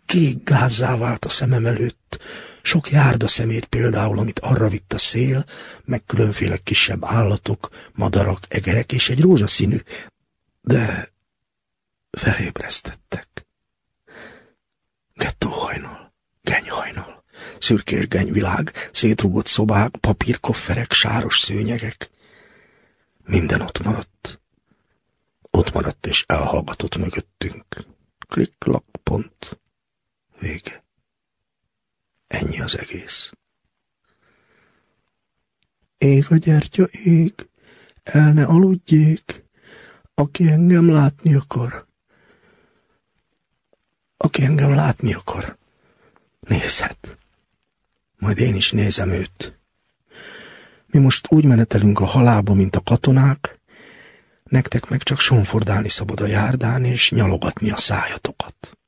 [0.07, 2.19] kék gázzá vált a szemem előtt,
[2.63, 5.45] sok járda szemét például, amit arra vitt a szél,
[5.85, 9.83] meg különféle kisebb állatok, madarak, egerek és egy rózsaszínű,
[10.61, 11.13] de
[12.11, 13.29] felébresztettek.
[15.15, 17.25] Gettóhajnal, genyhajnal,
[17.59, 22.11] szürkés genyvilág, szétrugott szobák, papírkofferek, sáros szőnyegek.
[23.25, 24.41] Minden ott maradt.
[25.51, 27.87] Ott maradt és elhallgatott mögöttünk.
[28.29, 29.61] Klik-klak, pont.
[30.39, 30.85] Vége.
[32.27, 33.33] Ennyi az egész.
[35.99, 37.49] Ég a gyertya, ég,
[38.03, 39.45] el ne aludjék,
[40.15, 41.87] aki engem látni akar.
[44.17, 45.57] Aki engem látni akar,
[46.41, 47.19] nézhet.
[48.17, 49.59] Majd én is nézem őt.
[50.95, 53.61] Mi most úgy menetelünk a halálba, mint a katonák,
[54.45, 58.79] nektek meg csak sonfordálni szabad a járdán, és nyalogatni a szájatokat.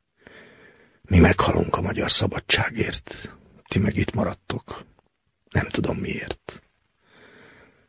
[1.03, 3.37] Mi meghalunk a magyar szabadságért,
[3.69, 4.85] ti meg itt maradtok.
[5.51, 6.63] Nem tudom miért.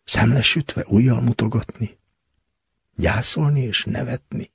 [0.04, 1.98] Szemlesütve újjal mutogatni,
[2.96, 4.52] gyászolni és nevetni.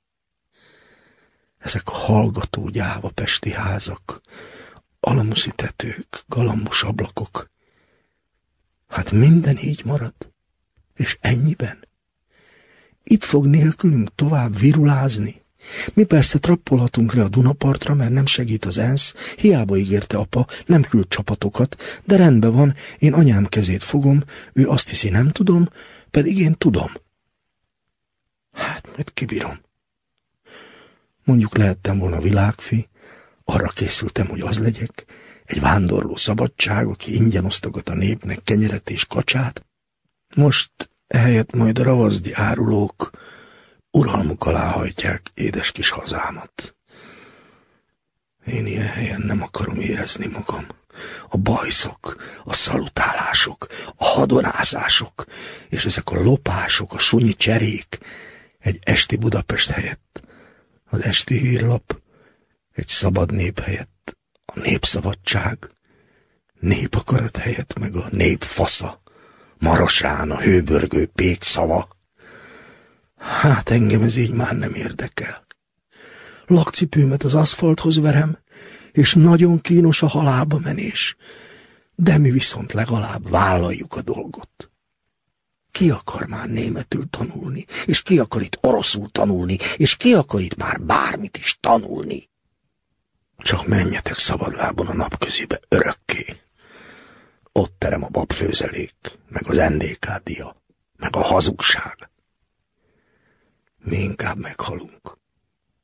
[1.57, 4.21] Ezek a hallgató gyáva pesti házak,
[4.99, 7.51] alamuszi tetők, galambos ablakok,
[8.93, 10.13] Hát minden így marad.
[10.95, 11.87] És ennyiben.
[13.03, 15.41] Itt fog nélkülünk tovább virulázni.
[15.93, 20.81] Mi persze trappolhatunk le a Dunapartra, mert nem segít az ENSZ, hiába ígérte apa, nem
[20.81, 24.23] küld csapatokat, de rendben van, én anyám kezét fogom,
[24.53, 25.69] ő azt hiszi nem tudom,
[26.11, 26.91] pedig én tudom.
[28.51, 29.59] Hát, majd kibírom.
[31.23, 32.89] Mondjuk lehettem volna világfi,
[33.43, 35.05] arra készültem, hogy az legyek,
[35.45, 39.65] egy vándorló szabadság, aki ingyen osztogat a népnek kenyeret és kacsát.
[40.35, 40.71] Most
[41.07, 43.09] ehelyett majd a ravazdi árulók
[43.91, 46.75] uralmuk alá hajtják édes kis hazámat.
[48.45, 50.67] Én ilyen helyen nem akarom érezni magam.
[51.29, 55.25] A bajszok, a szalutálások, a hadonázások,
[55.69, 57.97] és ezek a lopások, a sunyi cserék
[58.59, 60.21] egy esti Budapest helyett,
[60.89, 62.01] az esti hírlap
[62.71, 63.92] egy szabad nép helyett,
[64.55, 65.69] a népszabadság,
[66.59, 69.01] népakarat helyett meg a nép fasza,
[69.59, 71.87] marosán a hőbörgő pék szava.
[73.17, 75.45] Hát engem ez így már nem érdekel.
[76.45, 78.37] Lakcipőmet az aszfalthoz verem,
[78.91, 81.15] és nagyon kínos a halálba menés,
[81.95, 84.71] de mi viszont legalább vállaljuk a dolgot.
[85.71, 90.55] Ki akar már németül tanulni, és ki akar itt oroszul tanulni, és ki akar itt
[90.55, 92.31] már bármit is tanulni?
[93.37, 96.35] Csak menjetek szabadlábon a napközibe örökké.
[97.51, 98.95] Ott terem a babfőzelék,
[99.29, 100.07] meg az NDK
[100.97, 102.09] meg a hazugság.
[103.77, 105.17] Mi inkább meghalunk.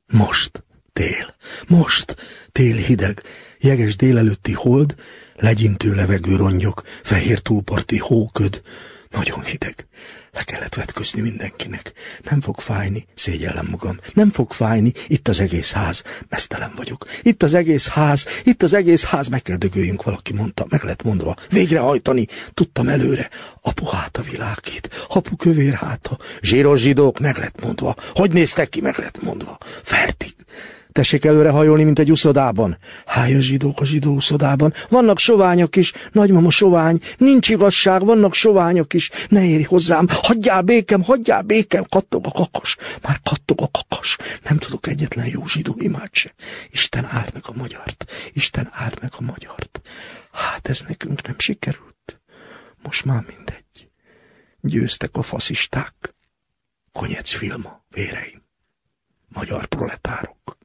[0.06, 1.34] Most, tél,
[1.68, 2.16] most,
[2.52, 3.22] tél hideg,
[3.58, 4.94] jeges délelőtti hold,
[5.36, 8.62] legyintő levegő rongyok, fehér túlparti hóköd,
[9.08, 9.86] nagyon hideg.
[10.32, 11.92] Le kellett vetközni mindenkinek.
[12.30, 13.98] Nem fog fájni, szégyellem magam.
[14.14, 16.02] Nem fog fájni, itt az egész ház.
[16.28, 17.06] Mesztelen vagyok.
[17.22, 19.28] Itt az egész ház, itt az egész ház.
[19.28, 20.66] Meg kell dögöljünk, valaki mondta.
[20.68, 21.36] Meg lett mondva.
[21.50, 22.26] Végrehajtani.
[22.54, 23.28] Tudtam előre.
[23.62, 25.06] Apu hát a világét.
[25.08, 26.18] Apu kövér háta.
[26.40, 27.18] Zsíros zsidók.
[27.18, 27.94] Meg lett mondva.
[28.14, 28.80] Hogy néztek ki?
[28.80, 29.58] Meg lett mondva.
[29.82, 30.34] Fertig.
[30.92, 32.78] Tessék előre hajolni, mint egy uszodában.
[33.06, 34.72] Háj a zsidók a zsidó uszodában.
[34.88, 35.92] Vannak soványok is.
[36.12, 37.00] Nagymama sovány.
[37.16, 39.10] Nincs igazság, vannak soványok is.
[39.28, 40.06] Ne érj hozzám.
[40.10, 41.84] Hagyjál békem, hagyjál békem.
[41.88, 42.76] Kattog a kakas.
[43.02, 44.16] Már kattog a kakas.
[44.48, 46.34] Nem tudok egyetlen jó zsidó imád se.
[46.70, 48.12] Isten áld meg a magyart.
[48.32, 49.80] Isten áld meg a magyart.
[50.32, 52.20] Hát ez nekünk nem sikerült.
[52.82, 53.88] Most már mindegy.
[54.60, 56.14] Győztek a faszisták.
[56.92, 58.42] Konyec filma, véreim.
[59.28, 60.58] Magyar proletárok.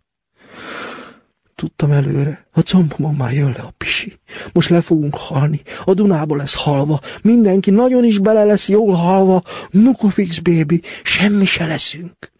[1.55, 4.19] Tudtam előre, a combomon már jön le a pisi.
[4.53, 9.43] Most le fogunk halni, a Dunába lesz halva, mindenki nagyon is bele lesz jól halva,
[9.69, 12.31] Nukofix baby, semmi se leszünk.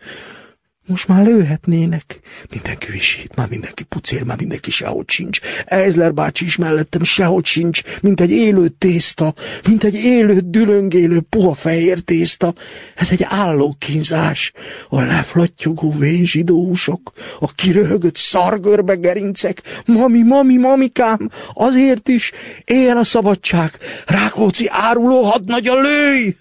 [0.87, 2.19] Most már lőhetnének.
[2.49, 5.39] Mindenki visít, már mindenki pucér, már mindenki sehogy sincs.
[5.65, 9.33] Eizler bácsi is mellettem sehogy sincs, mint egy élő tészta,
[9.67, 12.53] mint egy élő, dülöngélő, puha fehér tészta.
[12.95, 14.51] Ez egy állókínzás.
[14.89, 19.61] A leflattyogó vén zsidóusok, a kiröhögött szargörbe gerincek.
[19.85, 22.31] Mami, mami, mamikám, azért is
[22.65, 23.71] éljen a szabadság.
[24.05, 26.35] Rákóczi áruló hadnagya lőj!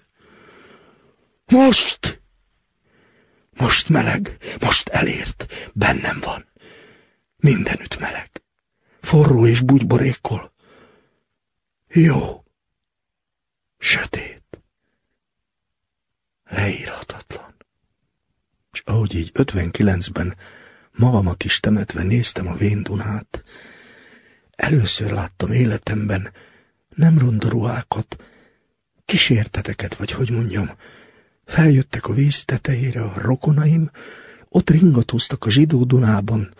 [1.45, 2.23] Most!
[3.57, 6.45] Most meleg, most elért, bennem van.
[7.37, 8.29] Mindenütt meleg.
[9.01, 10.51] Forró és bugyborékkol.
[11.87, 12.43] Jó.
[13.77, 14.43] Sötét.
[16.49, 17.55] Leírhatatlan.
[18.71, 20.35] És ahogy így 59-ben
[20.91, 23.43] magamat is temetve néztem a véndunát,
[24.55, 26.31] először láttam életemben
[26.89, 28.23] nem ronda ruhákat,
[29.05, 30.71] kísérteteket, vagy hogy mondjam,
[31.45, 33.89] Feljöttek a víz tetejére a rokonaim,
[34.49, 36.53] ott ringatóztak a zsidó Dunában,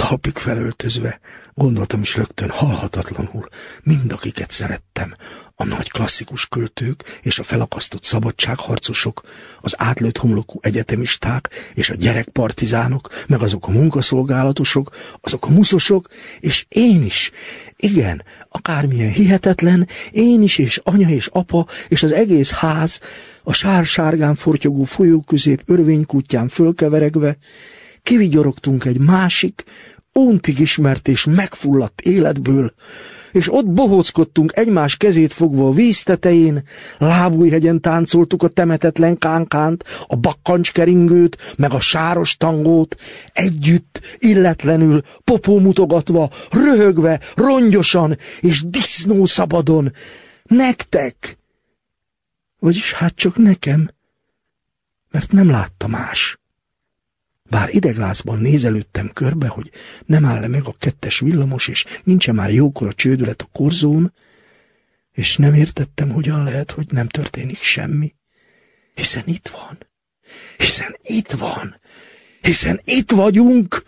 [0.00, 1.20] talpig felöltözve,
[1.54, 3.48] gondoltam is rögtön halhatatlanul,
[3.82, 5.14] mind akiket szerettem,
[5.54, 9.22] a nagy klasszikus költők és a felakasztott szabadságharcosok,
[9.60, 16.08] az átlőtt homlokú egyetemisták és a gyerekpartizánok, meg azok a munkaszolgálatosok, azok a muszosok,
[16.40, 17.30] és én is,
[17.76, 23.00] igen, akármilyen hihetetlen, én is, és anya és apa, és az egész ház,
[23.42, 27.36] a sár-sárgán fortyogó folyó közép örvénykutyán fölkeveregve,
[28.02, 29.64] kivigyorogtunk egy másik,
[30.12, 32.72] untig ismert és megfulladt életből,
[33.32, 36.62] és ott bohóckodtunk egymás kezét fogva a víz tetején,
[36.98, 43.00] lábújhegyen táncoltuk a temetetlen kánkánt, a bakkancskeringőt, meg a sáros tangót,
[43.32, 49.92] együtt, illetlenül, popó mutogatva, röhögve, rongyosan és disznó szabadon.
[50.42, 51.38] Nektek!
[52.58, 53.90] Vagyis hát csak nekem,
[55.10, 56.39] mert nem látta más.
[57.50, 59.70] Bár ideglázban nézelődtem körbe, hogy
[60.06, 64.12] nem áll -e meg a kettes villamos, és nincsen már jókor a csődület a korzón,
[65.12, 68.14] és nem értettem, hogyan lehet, hogy nem történik semmi.
[68.94, 69.78] Hiszen itt van.
[70.56, 71.80] Hiszen itt van.
[72.40, 73.82] Hiszen itt vagyunk.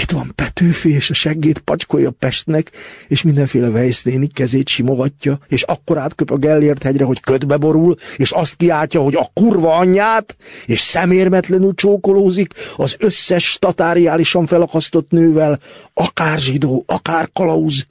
[0.00, 2.70] Itt van Petőfi, és a seggét pacskolja Pestnek,
[3.08, 8.30] és mindenféle vejszléni kezét simogatja, és akkor átköp a Gellért hegyre, hogy ködbe borul, és
[8.30, 10.36] azt kiáltja, hogy a kurva anyját,
[10.66, 15.58] és szemérmetlenül csókolózik az összes statáriálisan felakasztott nővel,
[15.92, 17.86] akár zsidó, akár kalauz.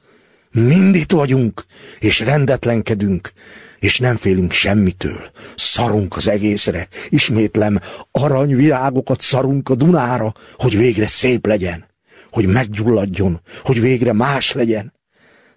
[0.51, 1.65] Mind itt vagyunk,
[1.99, 3.31] és rendetlenkedünk,
[3.79, 5.31] és nem félünk semmitől.
[5.55, 7.79] Szarunk az egészre, ismétlem,
[8.11, 11.91] aranyvirágokat szarunk a Dunára, hogy végre szép legyen
[12.33, 14.93] hogy meggyulladjon, hogy végre más legyen.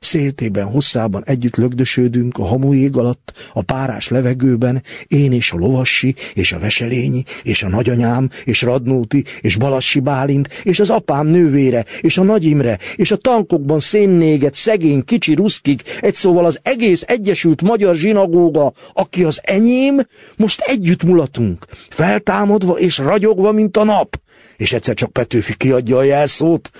[0.06, 6.52] Széltében, hosszában együtt lögdösödünk a hamujég alatt, a párás levegőben, én és a lovassi, és
[6.52, 12.18] a veselényi, és a nagyanyám, és Radnóti, és Balassi Bálint, és az apám nővére, és
[12.18, 17.62] a Nagy Imre, és a tankokban szénnéget szegény kicsi ruszkik, egy szóval az egész Egyesült
[17.62, 24.20] Magyar Zsinagóga, aki az enyém, most együtt mulatunk, feltámadva és ragyogva, mint a nap.
[24.56, 26.70] És egyszer csak Petőfi kiadja a jelszót,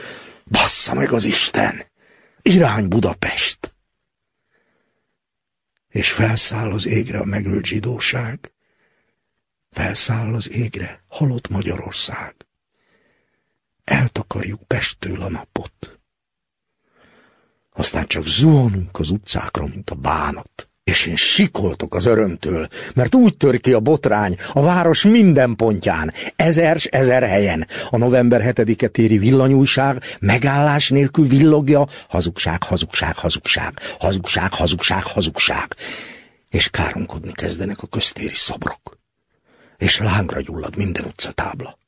[0.50, 1.94] bassza meg az Isten!
[2.46, 3.74] Irány Budapest!
[5.88, 8.52] És felszáll az égre a megölt zsidóság,
[9.70, 12.46] felszáll az égre halott Magyarország.
[13.84, 15.98] Eltakarjuk Pesttől a napot.
[17.70, 23.36] Aztán csak zuhanunk az utcákra, mint a bánat és én sikoltok az örömtől, mert úgy
[23.36, 27.66] tör ki a botrány a város minden pontján, ezer ezer helyen.
[27.90, 35.74] A november 7-e téri villanyújság megállás nélkül villogja, hazugság, hazugság, hazugság, hazugság, hazugság, hazugság.
[36.50, 38.98] És káromkodni kezdenek a köztéri szobrok.
[39.76, 41.78] És lángra gyullad minden utcatábla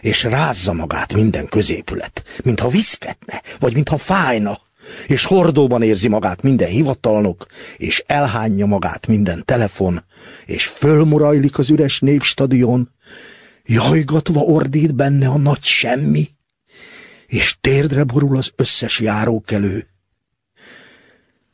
[0.00, 4.60] és rázza magát minden középület, mintha viszketne, vagy mintha fájna,
[5.06, 10.04] és hordóban érzi magát minden hivatalnok, és elhányja magát minden telefon,
[10.46, 12.90] és fölmurajlik az üres népstadion,
[13.64, 16.28] jajgatva ordít benne a nagy semmi,
[17.26, 19.86] és térdre borul az összes járókelő,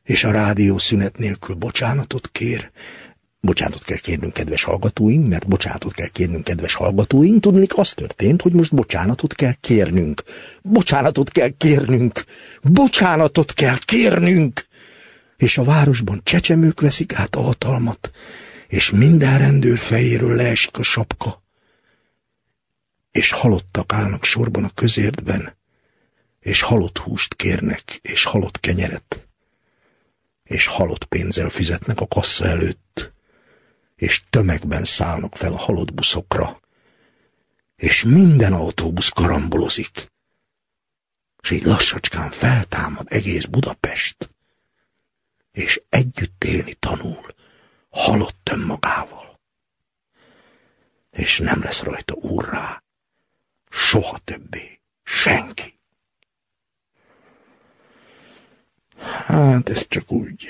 [0.02, 2.70] és a rádió szünet nélkül bocsánatot kér,
[3.44, 7.40] Bocsánatot kell kérnünk, kedves hallgatóink, mert bocsánatot kell kérnünk, kedves hallgatóink.
[7.40, 10.22] Tudnék, az történt, hogy most bocsánatot kell kérnünk.
[10.62, 12.24] Bocsánatot kell kérnünk.
[12.62, 14.66] Bocsánatot kell kérnünk.
[15.36, 18.10] És a városban csecsemők veszik át a hatalmat,
[18.68, 21.42] és minden rendőr fejéről leesik a sapka.
[23.10, 25.56] És halottak állnak sorban a közértben,
[26.40, 29.28] és halott húst kérnek, és halott kenyeret,
[30.44, 33.12] és halott pénzzel fizetnek a kassa előtt
[34.02, 36.60] és tömegben szállnak fel a halott buszokra,
[37.76, 40.12] és minden autóbusz karambolozik,
[41.42, 44.30] és így lassacskán feltámad egész Budapest,
[45.52, 47.26] és együtt élni tanul,
[47.90, 49.40] halott önmagával.
[51.10, 52.82] És nem lesz rajta úrrá,
[53.70, 55.78] soha többé, senki.
[59.26, 60.48] Hát ez csak úgy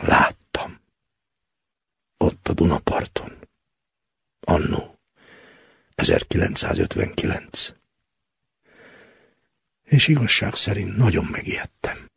[0.00, 0.37] láttam
[2.28, 3.32] ott a Dunaparton.
[4.40, 4.98] Annó,
[5.94, 7.72] 1959.
[9.84, 12.10] És igazság szerint nagyon megijedtem.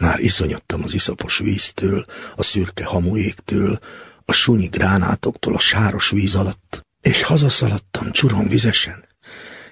[0.00, 2.04] Már iszonyodtam az iszapos víztől,
[2.36, 3.78] a szürke hamujéktől,
[4.24, 9.04] a sunyi gránátoktól a sáros víz alatt, és hazaszaladtam csuron vizesen,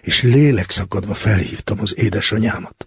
[0.00, 2.86] és lélekszakadva felhívtam az édesanyámat,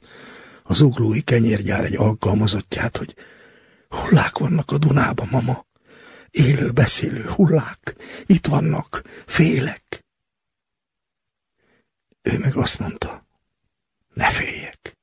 [0.63, 3.15] az uglói kenyérgyár egy alkalmazottját, hogy
[3.89, 5.67] hullák vannak a Dunába, mama
[6.31, 10.05] élő beszélő hullák, itt vannak, félek.
[12.21, 13.25] Ő meg azt mondta,
[14.13, 14.97] ne féljek.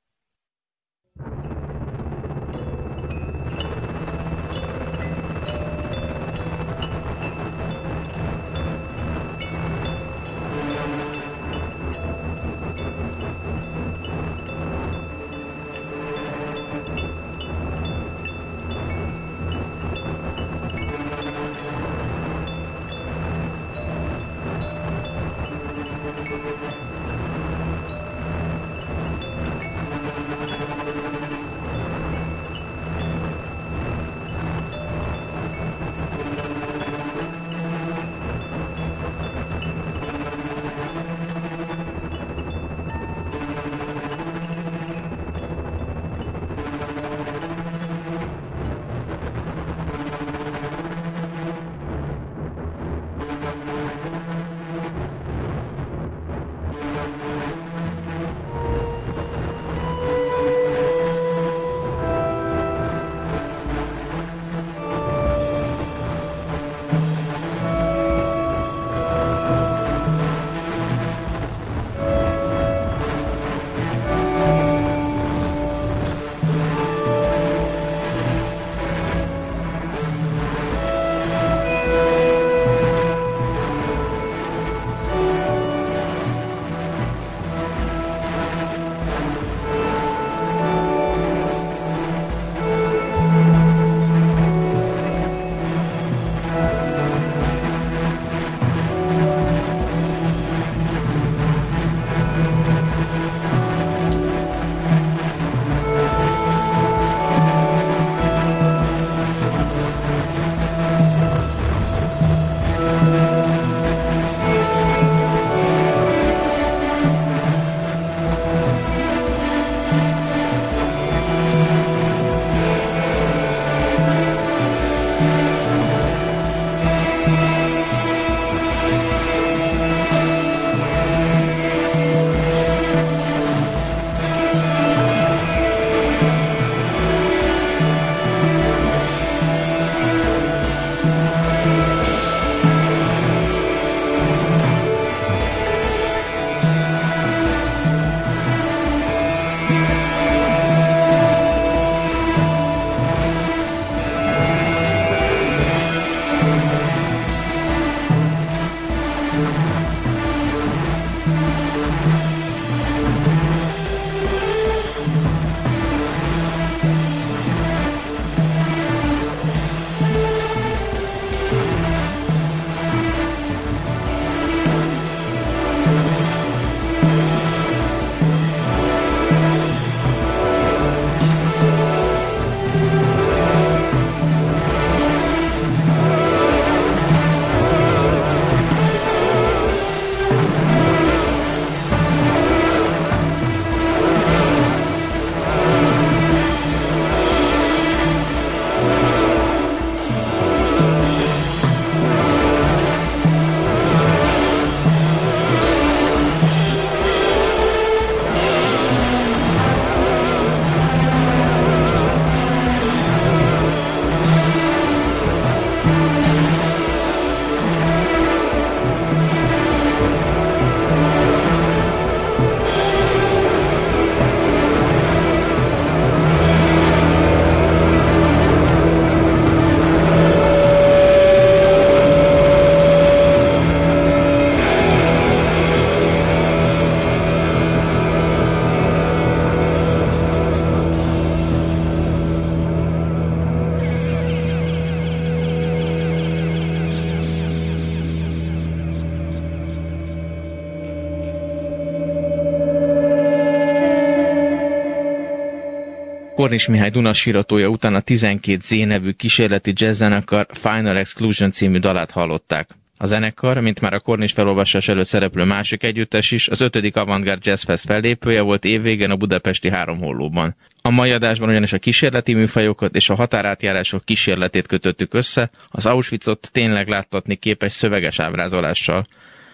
[256.37, 262.69] Kornis Mihály Dunasíratója után a 12 Z nevű kísérleti jazzzenekar Final Exclusion című dalát hallották.
[262.97, 266.97] A zenekar, mint már a Kornis felolvasás előtt szereplő másik együttes is, az 5.
[266.97, 270.57] Avantgard Jazz Fest fellépője volt évvégén a budapesti három hollóban.
[270.83, 276.49] A mai adásban ugyanis a kísérleti műfajokat és a határátjárások kísérletét kötöttük össze, az Auschwitzot
[276.53, 279.07] tényleg láttatni képes szöveges ábrázolással.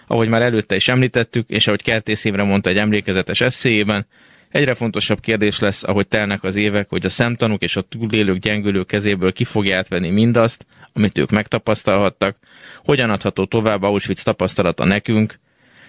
[0.07, 4.07] Ahogy már előtte is említettük, és ahogy Kertész évre mondta egy emlékezetes eszéjében,
[4.53, 8.83] Egyre fontosabb kérdés lesz, ahogy telnek az évek, hogy a szemtanúk és a túlélők gyengülő
[8.83, 12.37] kezéből ki fogja átvenni mindazt, amit ők megtapasztalhattak,
[12.85, 15.39] hogyan adható tovább Auschwitz tapasztalata nekünk,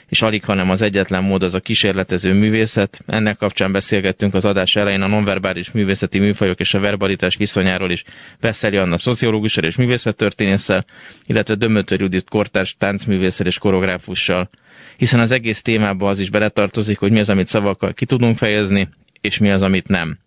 [0.08, 3.04] és alig, hanem az egyetlen mód az a kísérletező művészet.
[3.08, 8.04] Ennek kapcsán beszélgettünk az adás elején a nonverbális művészeti műfajok és a verbalitás viszonyáról is
[8.40, 10.86] Veszeli Anna szociológussal és művészettörténésszel,
[11.26, 14.50] illetve Dömötör Judit kortárs táncművésszel és koreográfussal
[14.98, 18.90] hiszen az egész témába az is beletartozik, hogy mi az, amit szavakkal ki tudunk fejezni,
[19.22, 20.18] és mi az, amit nem.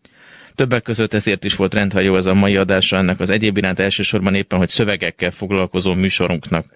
[0.55, 4.35] Többek között ezért is volt rendhagyó ez a mai adása ennek az egyéb iránt elsősorban
[4.35, 6.67] éppen, hogy szövegekkel foglalkozó műsorunknak.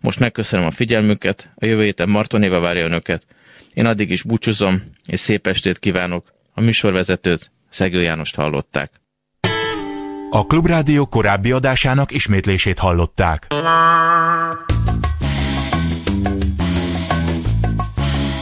[0.00, 3.22] Most megköszönöm a figyelmüket, a jövő héten Martonéva várja önöket.
[3.74, 6.32] Én addig is búcsúzom, és szép estét kívánok.
[6.54, 8.90] A műsorvezetőt Szegő Jánost hallották.
[10.30, 13.46] A Klubrádió korábbi adásának ismétlését hallották.